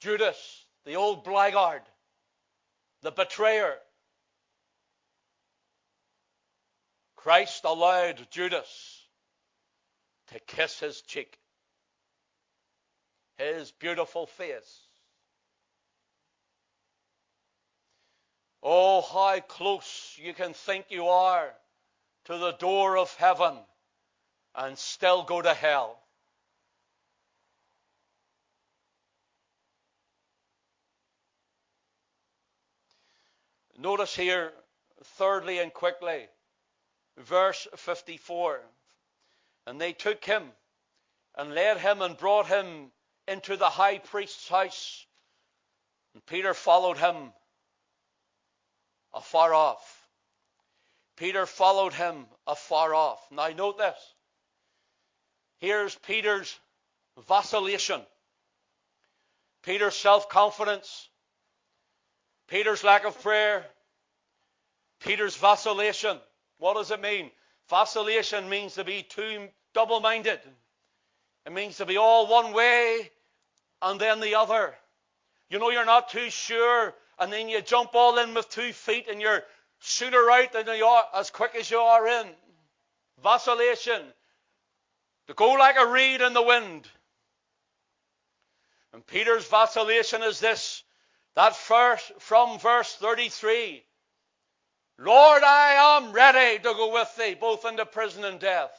Judas, 0.00 0.66
the 0.84 0.96
old 0.96 1.24
blackguard, 1.24 1.80
the 3.00 3.10
betrayer. 3.10 3.74
Christ 7.16 7.64
allowed 7.64 8.26
Judas 8.30 9.06
to 10.26 10.38
kiss 10.40 10.78
his 10.78 11.00
cheek, 11.00 11.38
his 13.38 13.72
beautiful 13.72 14.26
face. 14.26 14.80
Oh, 18.62 19.02
how 19.02 19.40
close 19.40 20.18
you 20.20 20.32
can 20.32 20.54
think 20.54 20.86
you 20.88 21.06
are 21.08 21.52
to 22.24 22.38
the 22.38 22.52
door 22.52 22.96
of 22.96 23.14
heaven 23.16 23.58
and 24.54 24.78
still 24.78 25.22
go 25.22 25.42
to 25.42 25.52
hell. 25.52 26.00
Notice 33.76 34.16
here, 34.16 34.52
thirdly 35.02 35.58
and 35.58 35.72
quickly, 35.74 36.26
verse 37.18 37.66
54. 37.76 38.60
And 39.66 39.78
they 39.78 39.92
took 39.92 40.24
him 40.24 40.44
and 41.36 41.54
led 41.54 41.78
him 41.78 42.00
and 42.00 42.16
brought 42.16 42.46
him 42.46 42.92
into 43.28 43.56
the 43.56 43.68
high 43.68 43.98
priest's 43.98 44.48
house. 44.48 45.06
And 46.14 46.24
Peter 46.26 46.54
followed 46.54 46.98
him 46.98 47.32
afar 49.12 49.54
off. 49.54 50.00
Peter 51.16 51.46
followed 51.46 51.92
him 51.92 52.26
afar 52.46 52.94
off. 52.94 53.20
Now, 53.30 53.48
note 53.48 53.78
this. 53.78 53.96
Here's 55.58 55.94
Peter's 55.94 56.58
vacillation, 57.28 58.02
Peter's 59.62 59.94
self 59.94 60.28
confidence, 60.28 61.08
Peter's 62.48 62.84
lack 62.84 63.04
of 63.04 63.20
prayer, 63.22 63.64
Peter's 65.00 65.36
vacillation. 65.36 66.18
What 66.58 66.74
does 66.74 66.90
it 66.90 67.00
mean? 67.00 67.30
Vacillation 67.70 68.48
means 68.48 68.74
to 68.74 68.84
be 68.84 69.02
too 69.02 69.48
double 69.72 70.00
minded. 70.00 70.40
It 71.46 71.52
means 71.52 71.76
to 71.78 71.86
be 71.86 71.96
all 71.96 72.26
one 72.26 72.52
way 72.52 73.10
and 73.84 74.00
then 74.00 74.20
the 74.20 74.34
other. 74.34 74.74
You 75.50 75.58
know, 75.58 75.70
you're 75.70 75.84
not 75.84 76.08
too 76.08 76.30
sure 76.30 76.94
and 77.18 77.32
then 77.32 77.48
you 77.48 77.60
jump 77.60 77.90
all 77.94 78.18
in 78.18 78.34
with 78.34 78.48
two 78.48 78.72
feet 78.72 79.06
and 79.08 79.20
you're 79.20 79.42
sooner 79.80 80.30
out 80.30 80.52
than 80.52 80.66
you 80.76 80.84
are 80.84 81.04
as 81.14 81.30
quick 81.30 81.54
as 81.54 81.70
you 81.70 81.78
are 81.78 82.06
in. 82.06 82.26
Vacillation. 83.22 84.02
To 85.28 85.34
go 85.34 85.52
like 85.52 85.76
a 85.78 85.86
reed 85.86 86.20
in 86.20 86.32
the 86.32 86.42
wind. 86.42 86.88
And 88.92 89.06
Peter's 89.06 89.46
vacillation 89.46 90.22
is 90.22 90.40
this 90.40 90.82
that 91.34 91.56
first 91.56 92.12
from 92.20 92.58
verse 92.58 92.94
33 92.94 93.84
Lord, 94.96 95.42
I 95.42 95.98
am 95.98 96.12
ready 96.12 96.58
to 96.58 96.72
go 96.74 96.92
with 96.92 97.16
thee, 97.16 97.34
both 97.34 97.64
into 97.64 97.84
prison 97.84 98.24
and 98.24 98.38
death. 98.38 98.70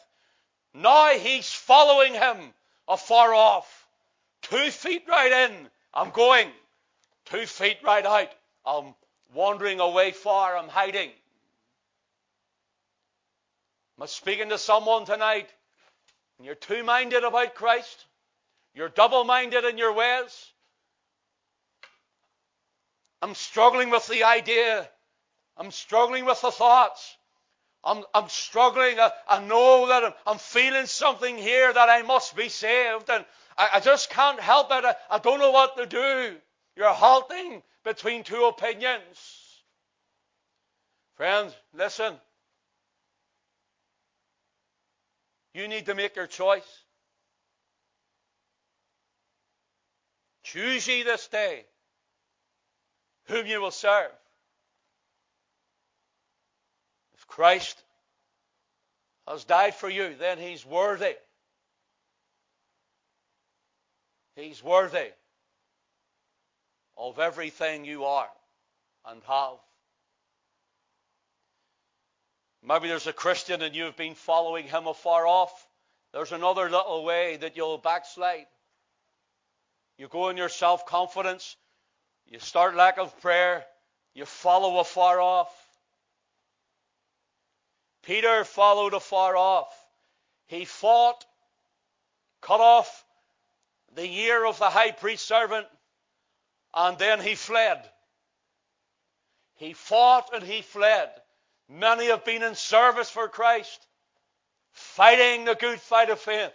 Now 0.74 1.10
he's 1.10 1.52
following 1.52 2.13
him 2.13 2.54
afar 2.88 3.34
off. 3.34 3.85
Two 4.49 4.69
feet 4.69 5.05
right 5.08 5.49
in, 5.49 5.67
I'm 5.91 6.12
going. 6.12 6.51
Two 7.25 7.47
feet 7.47 7.77
right 7.84 8.05
out, 8.05 8.29
I'm 8.63 8.93
wandering 9.34 9.79
away 9.79 10.12
far, 10.12 10.55
I'm 10.55 10.69
hiding. 10.69 11.10
Am 13.97 14.03
I 14.03 14.05
speaking 14.05 14.49
to 14.49 14.60
someone 14.60 15.05
tonight? 15.05 15.49
And 16.38 16.45
you're 16.45 16.53
two 16.53 16.84
minded 16.84 17.23
about 17.23 17.55
Christ? 17.55 18.05
You're 18.75 18.89
double 18.89 19.23
minded 19.23 19.63
in 19.63 19.79
your 19.79 19.93
ways? 19.93 20.51
I'm 23.23 23.34
struggling 23.34 23.89
with 23.89 24.05
the 24.05 24.25
idea. 24.25 24.88
I'm 25.58 25.71
struggling 25.71 26.25
with 26.25 26.41
the 26.41 26.51
thoughts. 26.51 27.17
I'm, 27.84 28.03
I'm 28.13 28.29
struggling. 28.29 28.99
I, 28.99 29.10
I, 29.27 29.43
know 29.43 29.88
that 29.88 30.03
I'm, 30.03 30.13
I'm, 30.27 30.38
feeling 30.38 30.86
something 30.86 31.36
here 31.36 31.73
that 31.73 31.89
I 31.89 32.03
must 32.03 32.36
be 32.36 32.49
saved. 32.49 33.10
And 33.10 33.25
I, 33.58 33.70
I 33.74 33.80
just 33.80 34.10
can't 34.10 34.39
help 34.39 34.68
it. 34.72 34.86
I, 34.86 34.96
I 35.10 35.20
don't 35.20 35.39
know 35.39 35.52
what 35.52 35.78
to 35.78 35.86
do. 35.86 36.36
You're 36.76 36.94
halting 36.94 37.63
between 37.84 38.24
two 38.24 38.46
opinions. 38.46 39.63
Friends, 41.15 41.56
listen. 41.74 42.13
You 45.54 45.68
need 45.70 45.86
to 45.86 45.96
make 45.96 46.15
your 46.18 46.28
choice. 46.28 46.84
Choose 50.44 50.88
ye 50.88 51.04
this 51.04 51.28
day 51.28 51.65
whom 53.28 53.46
you 53.48 53.62
will 53.62 53.72
serve. 53.72 54.12
If 57.15 57.26
Christ 57.26 57.82
has 59.28 59.46
died 59.46 59.76
for 59.76 59.89
you, 59.89 60.13
then 60.20 60.38
he's 60.38 60.65
worthy. 60.65 61.15
He's 64.36 64.62
worthy 64.62 65.12
of 66.98 67.19
everything 67.19 67.86
you 67.86 68.06
are 68.06 68.30
and 69.06 69.21
have. 69.24 69.58
Maybe 72.62 72.88
there's 72.88 73.08
a 73.08 73.13
Christian 73.13 73.62
and 73.62 73.76
you've 73.76 73.95
been 73.95 74.15
following 74.15 74.67
him 74.67 74.88
afar 74.88 75.26
off. 75.26 75.67
There's 76.13 76.32
another 76.32 76.69
little 76.69 77.04
way 77.06 77.38
that 77.38 77.56
you'll 77.56 77.78
backslide. 77.78 78.48
You 79.98 80.08
go 80.08 80.30
in 80.30 80.38
your 80.38 80.50
self 80.50 80.86
confidence, 80.86 81.56
you 82.28 82.39
start 82.39 82.76
lack 82.76 82.98
of 82.98 83.19
prayer, 83.21 83.63
you 84.13 84.26
follow 84.26 84.80
afar 84.80 85.21
off. 85.21 85.54
Peter 88.04 88.43
followed 88.43 88.93
afar 88.93 89.36
off. 89.38 89.74
He 90.48 90.65
fought, 90.65 91.24
cut 92.41 92.60
off 92.60 93.06
the 93.95 94.08
year 94.08 94.45
of 94.45 94.60
the 94.60 94.69
high 94.69 94.91
priest 94.91 95.25
servant, 95.25 95.67
and 96.73 96.97
then 96.97 97.19
he 97.21 97.36
fled. 97.36 97.89
He 99.55 99.73
fought 99.73 100.34
and 100.34 100.43
he 100.43 100.62
fled. 100.62 101.10
Many 101.69 102.08
have 102.08 102.25
been 102.25 102.43
in 102.43 102.55
service 102.55 103.10
for 103.10 103.27
Christ, 103.27 103.88
fighting 104.71 105.45
the 105.45 105.55
good 105.55 105.79
fight 105.79 106.10
of 106.10 106.19
faith. 106.19 106.51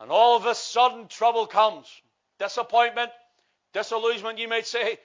And 0.00 0.10
all 0.10 0.36
of 0.36 0.46
a 0.46 0.54
sudden, 0.54 1.08
trouble 1.08 1.46
comes. 1.46 1.86
Disappointment, 2.38 3.12
disillusionment, 3.72 4.38
you 4.38 4.48
might 4.48 4.66
say. 4.66 4.98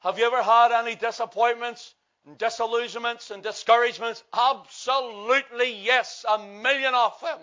Have 0.00 0.18
you 0.18 0.24
ever 0.24 0.42
had 0.42 0.72
any 0.72 0.94
disappointments 0.94 1.94
and 2.26 2.38
disillusionments 2.38 3.30
and 3.30 3.42
discouragements? 3.42 4.24
Absolutely 4.32 5.74
yes, 5.82 6.24
a 6.28 6.38
million 6.38 6.94
of 6.94 7.20
them. 7.20 7.38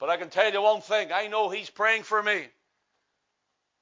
But 0.00 0.10
I 0.10 0.16
can 0.16 0.30
tell 0.30 0.52
you 0.52 0.62
one 0.62 0.80
thing 0.80 1.12
I 1.12 1.28
know 1.28 1.50
He's 1.50 1.70
praying 1.70 2.02
for 2.02 2.22
me. 2.22 2.48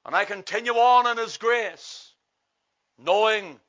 And 0.05 0.15
I 0.15 0.25
continue 0.25 0.73
on 0.73 1.07
in 1.07 1.17
His 1.17 1.37
grace, 1.37 2.13
knowing 2.97 3.59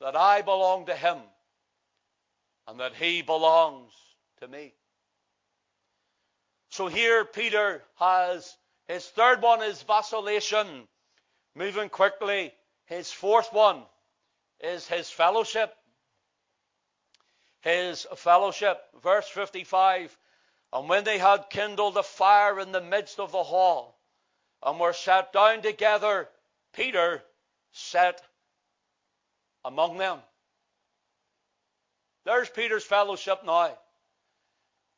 that 0.00 0.14
I 0.14 0.42
belong 0.42 0.86
to 0.86 0.94
Him 0.94 1.18
and 2.68 2.78
that 2.78 2.94
He 2.94 3.22
belongs 3.22 3.92
to 4.40 4.46
me. 4.46 4.74
So 6.70 6.86
here 6.86 7.24
Peter 7.24 7.82
has 7.96 8.56
his 8.88 9.06
third 9.06 9.42
one 9.42 9.62
is 9.62 9.82
vacillation. 9.82 10.88
Moving 11.54 11.88
quickly. 11.88 12.52
His 12.86 13.12
fourth 13.12 13.52
one 13.52 13.82
is 14.60 14.86
his 14.86 15.10
fellowship. 15.10 15.74
His 17.60 18.06
fellowship. 18.16 18.80
Verse 19.02 19.28
55. 19.28 20.16
And 20.72 20.88
when 20.88 21.04
they 21.04 21.18
had 21.18 21.50
kindled 21.50 21.96
a 21.96 22.02
fire 22.02 22.58
in 22.58 22.72
the 22.72 22.80
midst 22.80 23.20
of 23.20 23.32
the 23.32 23.42
hall, 23.42 23.98
and 24.62 24.78
were 24.78 24.92
sat 24.92 25.32
down 25.32 25.62
together, 25.62 26.28
Peter 26.72 27.22
sat 27.72 28.22
among 29.64 29.98
them. 29.98 30.20
There's 32.24 32.48
Peter's 32.48 32.84
fellowship 32.84 33.44
now. 33.44 33.76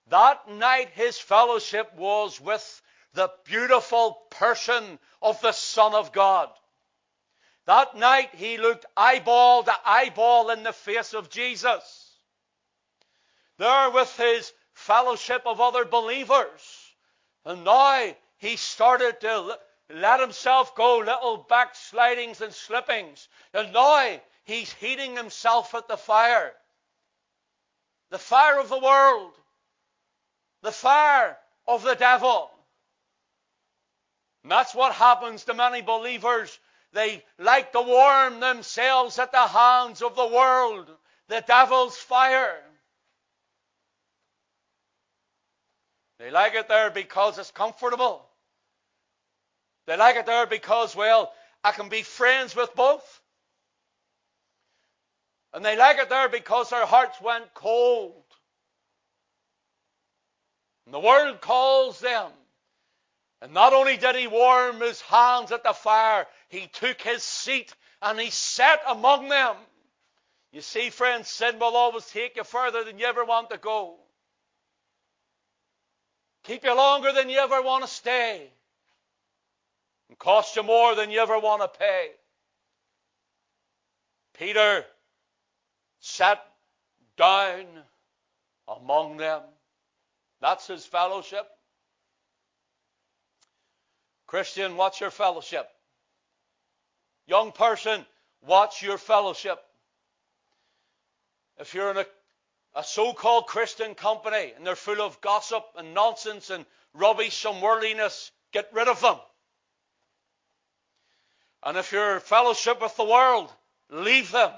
That 0.09 0.49
night 0.49 0.91
his 0.91 1.19
fellowship 1.19 1.95
was 1.95 2.41
with 2.41 2.83
the 3.15 3.31
beautiful 3.45 4.19
person 4.31 4.99
of 5.23 5.41
the 5.41 5.53
Son 5.53 5.95
of 5.95 6.13
God. 6.13 6.51
That 7.67 7.97
night 7.97 8.35
he 8.35 8.59
looked 8.59 8.85
eyeball 8.97 9.63
to 9.63 9.75
eyeball 9.87 10.51
in 10.51 10.63
the 10.63 10.73
face 10.75 11.15
of 11.15 11.31
Jesus. 11.31 12.19
There 13.57 13.91
with 13.91 14.15
his 14.19 14.53
fellowship 14.75 15.43
of 15.47 15.61
other 15.61 15.85
believers. 15.85 16.61
And 17.45 17.65
now 17.65 18.15
he 18.37 18.57
started 18.57 19.21
to 19.21 19.59
let 19.91 20.21
himself 20.21 20.75
go 20.75 20.99
little 20.99 21.47
backslidings 21.49 22.41
and 22.41 22.53
slippings. 22.53 23.29
And 23.53 23.73
now 23.73 24.21
he's 24.45 24.73
heating 24.73 25.17
himself 25.17 25.75
at 25.75 25.89
the 25.89 25.97
fire. 25.97 26.53
The 28.11 28.19
fire 28.19 28.61
of 28.61 28.69
the 28.69 28.79
world. 28.79 29.33
The 30.63 30.73
fire 30.73 31.37
of 31.67 31.83
the 31.83 31.95
devil. 31.95 32.51
And 34.43 34.53
that's 34.53 34.75
what 34.75 34.93
happens 34.93 35.45
to 35.45 35.55
many 35.55 35.83
believers. 35.83 36.59
They 36.93 37.25
like 37.39 37.73
to 37.73 37.81
warm 37.81 38.41
themselves 38.41 39.19
at 39.19 39.33
the 39.33 39.47
hands 39.47 40.03
of 40.03 40.15
the 40.15 40.27
world, 40.27 40.89
the 41.29 41.43
devil's 41.47 41.97
fire. 41.97 42.63
They 46.25 46.31
like 46.31 46.55
it 46.55 46.69
there 46.69 46.89
because 46.89 47.37
it's 47.37 47.51
comfortable. 47.51 48.25
They 49.87 49.95
like 49.95 50.17
it 50.17 50.25
there 50.25 50.47
because, 50.47 50.97
well, 50.97 51.31
I 51.63 51.73
can 51.73 51.91
be 51.91 52.01
friends 52.01 52.57
with 52.57 52.75
both. 52.75 53.21
And 55.53 55.63
they 55.63 55.77
like 55.77 55.99
it 55.99 56.09
there 56.09 56.31
because 56.31 56.71
their 56.71 56.87
hearts 56.87 57.21
went 57.21 57.53
cold. 57.53 58.25
And 60.87 60.95
the 60.95 61.01
world 61.01 61.43
calls 61.43 62.01
them 62.01 62.31
and 63.43 63.53
not 63.53 63.75
only 63.75 63.99
did 63.99 64.17
he 64.17 64.27
warm 64.27 64.81
his 64.81 65.03
hands 65.03 65.53
at 65.53 65.63
the 65.63 65.75
fire, 65.75 66.27
he 66.49 66.69
took 66.69 67.03
his 67.03 67.23
seat 67.23 67.75
and 68.01 68.19
he 68.19 68.31
sat 68.31 68.81
among 68.89 69.29
them. 69.29 69.57
You 70.53 70.63
see, 70.63 70.89
friends, 70.89 71.29
sin 71.29 71.59
will 71.59 71.77
always 71.77 72.07
take 72.07 72.37
you 72.37 72.45
further 72.45 72.83
than 72.83 72.99
you 72.99 73.05
ever 73.05 73.27
want 73.27 73.51
to 73.51 73.59
go. 73.59 73.99
Keep 76.45 76.65
you 76.65 76.77
longer 76.77 77.13
than 77.13 77.29
you 77.29 77.39
ever 77.39 77.63
want 77.63 77.85
to 77.85 77.91
stay. 77.91 78.51
And 80.09 80.19
cost 80.19 80.57
you 80.57 80.63
more 80.63 80.95
than 80.95 81.11
you 81.11 81.21
ever 81.21 81.39
want 81.39 81.63
to 81.63 81.79
pay. 81.79 82.09
Peter 84.39 84.85
sat 86.01 86.45
down 87.17 87.65
among 88.69 89.17
them. 89.17 89.41
That's 90.41 90.67
his 90.67 90.85
fellowship. 90.85 91.47
Christian, 94.27 94.77
what's 94.77 95.01
your 95.01 95.11
fellowship? 95.11 95.67
Young 97.27 97.53
person, 97.53 98.05
what's 98.41 98.83
your 98.83 98.99
fellowship? 98.99 99.59
If 101.59 101.73
you're 101.73 101.91
in 101.93 101.99
a, 101.99 102.07
a 102.75 102.83
so 102.83 103.13
called 103.13 103.47
Christian 103.47 103.95
company 103.95 104.53
and 104.57 104.67
they're 104.67 104.77
full 104.77 105.01
of 105.01 105.21
gossip 105.21 105.65
and 105.77 105.95
nonsense 105.95 106.51
and 106.51 106.67
rubbish 106.93 107.45
and 107.45 107.63
worldliness, 107.63 108.33
get 108.53 108.71
rid 108.73 108.89
of 108.89 109.01
them. 109.01 109.17
And 111.63 111.79
if 111.79 111.93
you're 111.93 112.21
fellowship 112.21 112.83
with 112.83 112.97
the 112.97 113.05
world, 113.05 113.53
leave 113.91 114.31
them. 114.31 114.53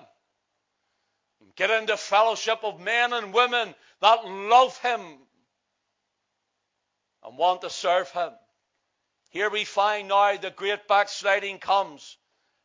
Get 1.54 1.70
into 1.70 1.96
fellowship 1.96 2.60
of 2.64 2.80
men 2.80 3.12
and 3.12 3.32
women 3.32 3.74
that 4.00 4.24
love 4.26 4.76
Him 4.78 5.00
and 7.24 7.38
want 7.38 7.62
to 7.62 7.70
serve 7.70 8.10
Him. 8.10 8.30
Here 9.30 9.48
we 9.50 9.64
find 9.64 10.08
now 10.08 10.36
the 10.36 10.50
great 10.50 10.86
backsliding 10.88 11.58
comes 11.58 12.16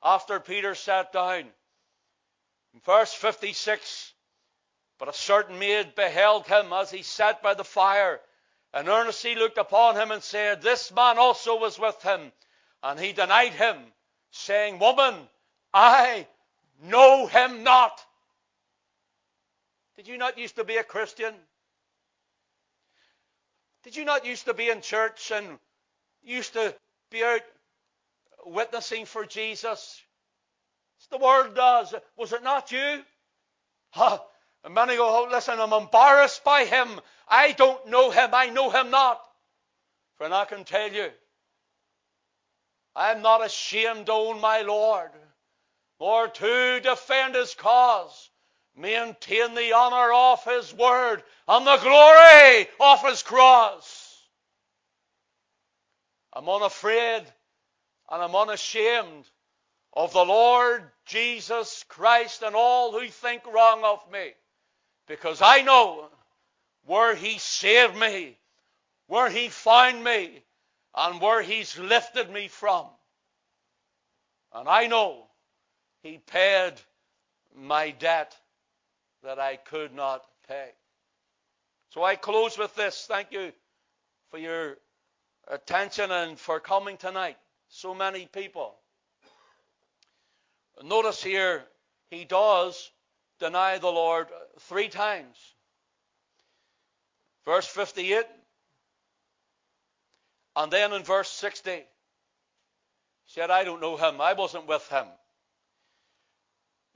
after 0.03 0.39
Peter 0.39 0.75
sat 0.75 1.13
down. 1.13 1.45
In 2.73 2.79
verse 2.85 3.13
56, 3.13 4.10
but 5.01 5.09
a 5.09 5.13
certain 5.13 5.57
maid 5.57 5.95
beheld 5.95 6.45
him 6.45 6.71
as 6.71 6.91
he 6.91 7.01
sat 7.01 7.41
by 7.41 7.55
the 7.55 7.63
fire, 7.63 8.21
and 8.71 8.87
earnestly 8.87 9.33
looked 9.33 9.57
upon 9.57 9.95
him 9.95 10.11
and 10.11 10.21
said, 10.21 10.61
This 10.61 10.91
man 10.91 11.17
also 11.17 11.59
was 11.59 11.79
with 11.79 11.99
him. 12.03 12.31
And 12.83 12.99
he 12.99 13.11
denied 13.11 13.53
him, 13.53 13.77
saying, 14.29 14.77
Woman, 14.77 15.15
I 15.73 16.27
know 16.83 17.25
him 17.25 17.63
not. 17.63 17.99
Did 19.95 20.07
you 20.07 20.19
not 20.19 20.37
used 20.37 20.57
to 20.57 20.63
be 20.63 20.77
a 20.77 20.83
Christian? 20.83 21.33
Did 23.83 23.95
you 23.95 24.05
not 24.05 24.23
used 24.23 24.45
to 24.45 24.53
be 24.53 24.69
in 24.69 24.81
church 24.81 25.31
and 25.31 25.57
used 26.21 26.53
to 26.53 26.75
be 27.09 27.23
out 27.23 27.41
witnessing 28.45 29.07
for 29.07 29.25
Jesus? 29.25 29.99
As 31.01 31.07
the 31.07 31.17
world 31.17 31.55
does. 31.55 31.95
Was 32.17 32.33
it 32.33 32.43
not 32.43 32.71
you? 32.71 33.01
Huh. 33.89 34.19
And 34.63 34.73
many 34.73 34.95
go, 34.95 35.07
oh, 35.07 35.27
listen, 35.31 35.59
I'm 35.59 35.73
embarrassed 35.73 36.43
by 36.43 36.65
him. 36.65 36.99
I 37.27 37.51
don't 37.53 37.87
know 37.87 38.11
him. 38.11 38.29
I 38.33 38.47
know 38.47 38.69
him 38.69 38.91
not. 38.91 39.21
For 40.17 40.31
I 40.31 40.45
can 40.45 40.63
tell 40.63 40.91
you, 40.91 41.09
I 42.95 43.11
am 43.11 43.21
not 43.21 43.43
ashamed 43.43 44.05
to 44.05 44.11
own 44.11 44.41
my 44.41 44.61
Lord, 44.61 45.11
or 45.97 46.27
to 46.27 46.79
defend 46.81 47.35
his 47.35 47.55
cause, 47.55 48.29
maintain 48.75 49.55
the 49.55 49.73
honor 49.73 50.13
of 50.13 50.43
his 50.43 50.73
word, 50.73 51.23
and 51.47 51.65
the 51.65 51.77
glory 51.77 52.67
of 52.79 53.01
his 53.03 53.23
cross. 53.23 54.11
I'm 56.33 56.47
unafraid 56.47 57.23
and 58.09 58.21
I'm 58.21 58.35
unashamed 58.35 59.25
of 59.93 60.13
the 60.13 60.23
Lord 60.23 60.89
Jesus 61.05 61.83
Christ 61.89 62.41
and 62.41 62.55
all 62.55 62.91
who 62.91 63.07
think 63.07 63.45
wrong 63.45 63.83
of 63.83 63.99
me. 64.11 64.31
Because 65.11 65.41
I 65.41 65.61
know 65.61 66.07
where 66.85 67.13
He 67.15 67.37
saved 67.37 67.97
me, 67.97 68.37
where 69.07 69.29
He 69.29 69.49
found 69.49 70.01
me, 70.01 70.41
and 70.95 71.19
where 71.19 71.41
He's 71.41 71.77
lifted 71.77 72.29
me 72.29 72.47
from. 72.47 72.85
And 74.53 74.69
I 74.69 74.87
know 74.87 75.25
He 76.01 76.17
paid 76.17 76.75
my 77.53 77.91
debt 77.91 78.33
that 79.21 79.37
I 79.37 79.57
could 79.57 79.93
not 79.93 80.23
pay. 80.47 80.69
So 81.89 82.03
I 82.05 82.15
close 82.15 82.57
with 82.57 82.73
this. 82.75 83.05
Thank 83.05 83.33
you 83.33 83.51
for 84.29 84.37
your 84.37 84.77
attention 85.49 86.09
and 86.09 86.39
for 86.39 86.61
coming 86.61 86.95
tonight. 86.95 87.35
So 87.67 87.93
many 87.93 88.27
people. 88.27 88.75
Notice 90.81 91.21
here, 91.21 91.65
he 92.09 92.23
does 92.23 92.89
deny 93.41 93.79
the 93.79 93.89
Lord 93.89 94.27
uh, 94.27 94.39
three 94.59 94.87
times. 94.87 95.35
Verse 97.43 97.65
58, 97.65 98.23
and 100.55 100.71
then 100.71 100.93
in 100.93 101.03
verse 101.03 101.29
60, 101.29 101.71
he 101.71 101.83
said, 103.25 103.49
I 103.49 103.63
don't 103.63 103.81
know 103.81 103.97
him. 103.97 104.21
I 104.21 104.33
wasn't 104.33 104.67
with 104.67 104.87
him. 104.89 105.07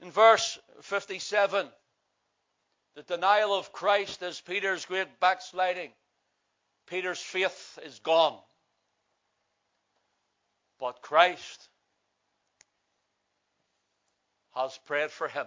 In 0.00 0.12
verse 0.12 0.58
57, 0.82 1.66
the 2.94 3.02
denial 3.02 3.54
of 3.54 3.72
Christ 3.72 4.22
is 4.22 4.40
Peter's 4.40 4.86
great 4.86 5.18
backsliding. 5.18 5.90
Peter's 6.86 7.18
faith 7.18 7.78
is 7.84 7.98
gone. 7.98 8.38
But 10.78 11.02
Christ 11.02 11.68
has 14.54 14.78
prayed 14.86 15.10
for 15.10 15.26
him. 15.26 15.46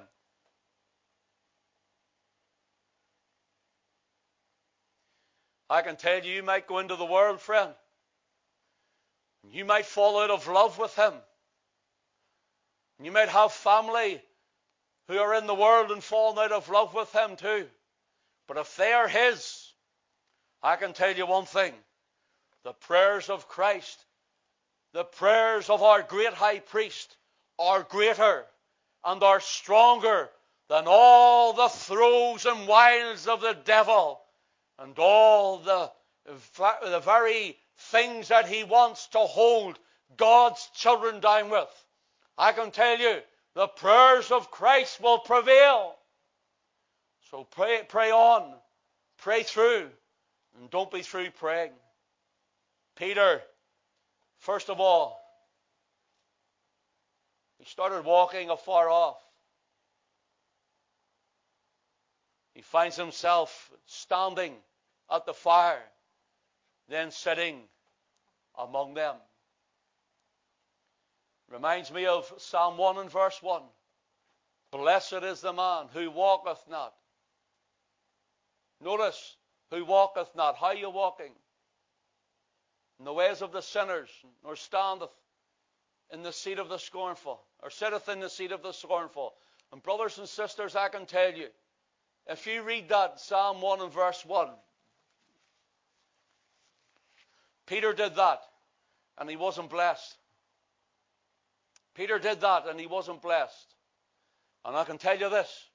I 5.70 5.82
can 5.84 5.98
tell 5.98 6.24
you, 6.24 6.34
you 6.34 6.44
might 6.44 6.68
go 6.68 6.80
into 6.80 6.96
the 6.96 7.06
world, 7.06 7.40
friend. 7.40 7.72
And 9.44 9.54
you 9.54 9.66
might 9.66 9.86
fall 9.86 10.20
out 10.20 10.32
of 10.32 10.48
love 10.48 10.78
with 10.78 10.96
him. 10.96 11.14
And 12.98 13.06
You 13.06 13.12
might 13.12 13.30
have 13.30 13.54
family 13.54 14.22
who 15.08 15.18
are 15.20 15.36
in 15.36 15.48
the 15.48 15.56
world 15.56 15.92
and 15.92 16.04
fallen 16.04 16.38
out 16.38 16.52
of 16.52 16.70
love 16.70 16.94
with 16.94 17.12
him 17.14 17.36
too. 17.36 17.68
But 18.48 18.58
if 18.58 18.76
they 18.76 18.94
are 18.94 19.08
his, 19.08 19.72
I 20.62 20.76
can 20.76 20.94
tell 20.94 21.16
you 21.16 21.26
one 21.26 21.46
thing. 21.46 21.74
The 22.64 22.74
prayers 22.74 23.30
of 23.30 23.48
Christ, 23.48 24.04
the 24.94 25.04
prayers 25.04 25.70
of 25.70 25.82
our 25.82 26.02
great 26.02 26.34
high 26.34 26.60
priest 26.60 27.16
are 27.58 27.84
greater 27.84 28.46
and 29.06 29.24
are 29.24 29.40
stronger 29.40 30.30
than 30.68 30.86
all 30.88 31.54
the 31.54 31.70
throes 31.70 32.46
and 32.46 32.68
wiles 32.68 33.28
of 33.28 33.42
the 33.42 33.58
devil 33.64 34.20
and 34.82 34.98
all 34.98 35.58
the, 35.58 35.92
the 36.26 37.00
very 37.00 37.58
things 37.78 38.30
that 38.30 38.48
he 38.48 38.64
wants 38.64 39.08
to 39.08 39.20
hold 39.20 39.78
God's 40.18 40.70
children 40.74 41.20
down 41.20 41.50
with. 41.50 41.86
I 42.38 42.52
can 42.52 42.72
tell 42.72 42.98
you, 42.98 43.20
the 43.56 43.68
prayers 43.68 44.32
of 44.32 44.52
Christ 44.52 45.02
will 45.02 45.20
prevail. 45.20 45.96
So 47.30 47.44
pray, 47.44 47.82
pray 47.88 48.12
on, 48.12 48.54
pray 49.18 49.44
through, 49.44 49.90
and 50.58 50.70
don't 50.70 50.92
be 50.92 51.02
through 51.02 51.32
praying. 51.32 51.72
Peter, 52.96 53.42
first 54.40 54.70
of 54.70 54.80
all, 54.80 55.20
he 57.60 57.66
started 57.66 58.06
walking 58.06 58.50
afar 58.50 58.90
off. 58.90 59.18
He 62.56 62.62
finds 62.62 62.96
himself 62.96 63.72
standing 63.86 64.56
at 65.12 65.26
the 65.26 65.34
fire, 65.34 65.82
then 66.88 67.12
sitting 67.12 67.62
among 68.58 68.94
them. 68.94 69.16
Reminds 71.50 71.92
me 71.92 72.06
of 72.06 72.32
Psalm 72.38 72.78
1 72.78 72.98
and 72.98 73.12
verse 73.12 73.42
1. 73.42 73.62
Blessed 74.72 75.24
is 75.24 75.42
the 75.42 75.54
man 75.54 75.88
who 75.94 76.12
walketh 76.12 76.64
not. 76.70 76.94
Notice, 78.82 79.36
who 79.72 79.84
walketh 79.84 80.30
not. 80.36 80.58
How 80.58 80.72
you 80.72 80.90
walking? 80.90 81.32
In 83.00 83.06
the 83.06 83.14
ways 83.14 83.42
of 83.42 83.52
the 83.52 83.62
sinners, 83.62 84.10
nor 84.44 84.56
standeth 84.56 85.10
in 86.12 86.22
the 86.22 86.34
seat 86.34 86.60
of 86.60 86.70
the 86.70 86.78
scornful, 86.78 87.42
or 87.64 87.70
sitteth 87.70 88.10
in 88.10 88.20
the 88.20 88.30
seat 88.30 88.52
of 88.52 88.62
the 88.62 88.72
scornful. 88.72 89.34
And 89.72 89.82
brothers 89.82 90.18
and 90.18 90.28
sisters, 90.28 90.76
I 90.76 90.90
can 90.90 91.06
tell 91.06 91.34
you, 91.34 91.48
if 92.28 92.46
you 92.46 92.62
read 92.62 92.90
that 92.90 93.20
Psalm 93.20 93.62
1 93.62 93.82
and 93.82 93.94
verse 93.94 94.24
1, 94.26 94.50
Peter 97.70 97.94
did 97.94 98.16
that 98.16 98.42
and 99.20 99.30
he 99.30 99.36
wasn't 99.36 99.70
blessed. 99.70 100.18
Peter 101.96 102.18
did 102.18 102.42
that 102.42 102.68
and 102.68 102.80
he 102.80 102.88
wasn't 102.88 103.22
blessed. 103.22 103.76
And 104.66 104.76
I 104.76 104.84
can 104.84 104.98
tell 104.98 105.18
you 105.18 105.30
this. 105.30 105.70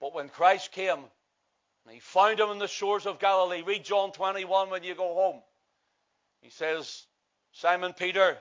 But 0.00 0.14
when 0.14 0.28
Christ 0.28 0.70
came 0.70 0.98
and 0.98 1.94
he 1.94 1.98
found 1.98 2.38
him 2.38 2.50
in 2.50 2.58
the 2.58 2.68
shores 2.68 3.06
of 3.06 3.18
Galilee, 3.18 3.62
read 3.62 3.84
John 3.84 4.12
21 4.12 4.68
when 4.68 4.84
you 4.84 4.94
go 4.94 5.14
home. 5.14 5.40
He 6.42 6.50
says, 6.50 7.06
Simon 7.52 7.94
Peter, 7.94 8.36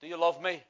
do 0.00 0.08
you 0.08 0.16
love 0.16 0.42
me? 0.42 0.62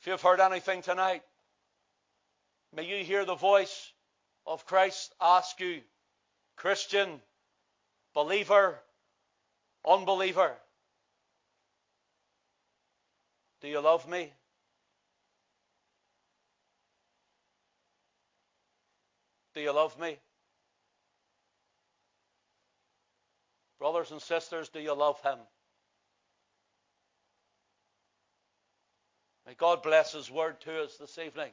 If 0.00 0.06
you've 0.06 0.22
heard 0.22 0.40
anything 0.40 0.80
tonight, 0.80 1.22
may 2.74 2.84
you 2.84 3.04
hear 3.04 3.26
the 3.26 3.34
voice 3.34 3.92
of 4.48 4.64
Christ 4.64 5.14
ask 5.20 5.60
you, 5.60 5.80
Christian, 6.56 7.20
believer, 8.14 8.78
unbeliever, 9.86 10.54
do 13.60 13.68
you 13.68 13.80
love 13.80 14.08
me? 14.08 14.32
Do 19.54 19.60
you 19.60 19.72
love 19.72 19.98
me? 20.00 20.16
Brothers 23.78 24.10
and 24.10 24.22
sisters, 24.22 24.70
do 24.70 24.80
you 24.80 24.94
love 24.94 25.20
him? 25.20 25.38
May 29.46 29.54
God 29.54 29.82
bless 29.82 30.12
his 30.12 30.30
word 30.30 30.60
to 30.62 30.82
us 30.82 30.96
this 30.96 31.18
evening. 31.18 31.50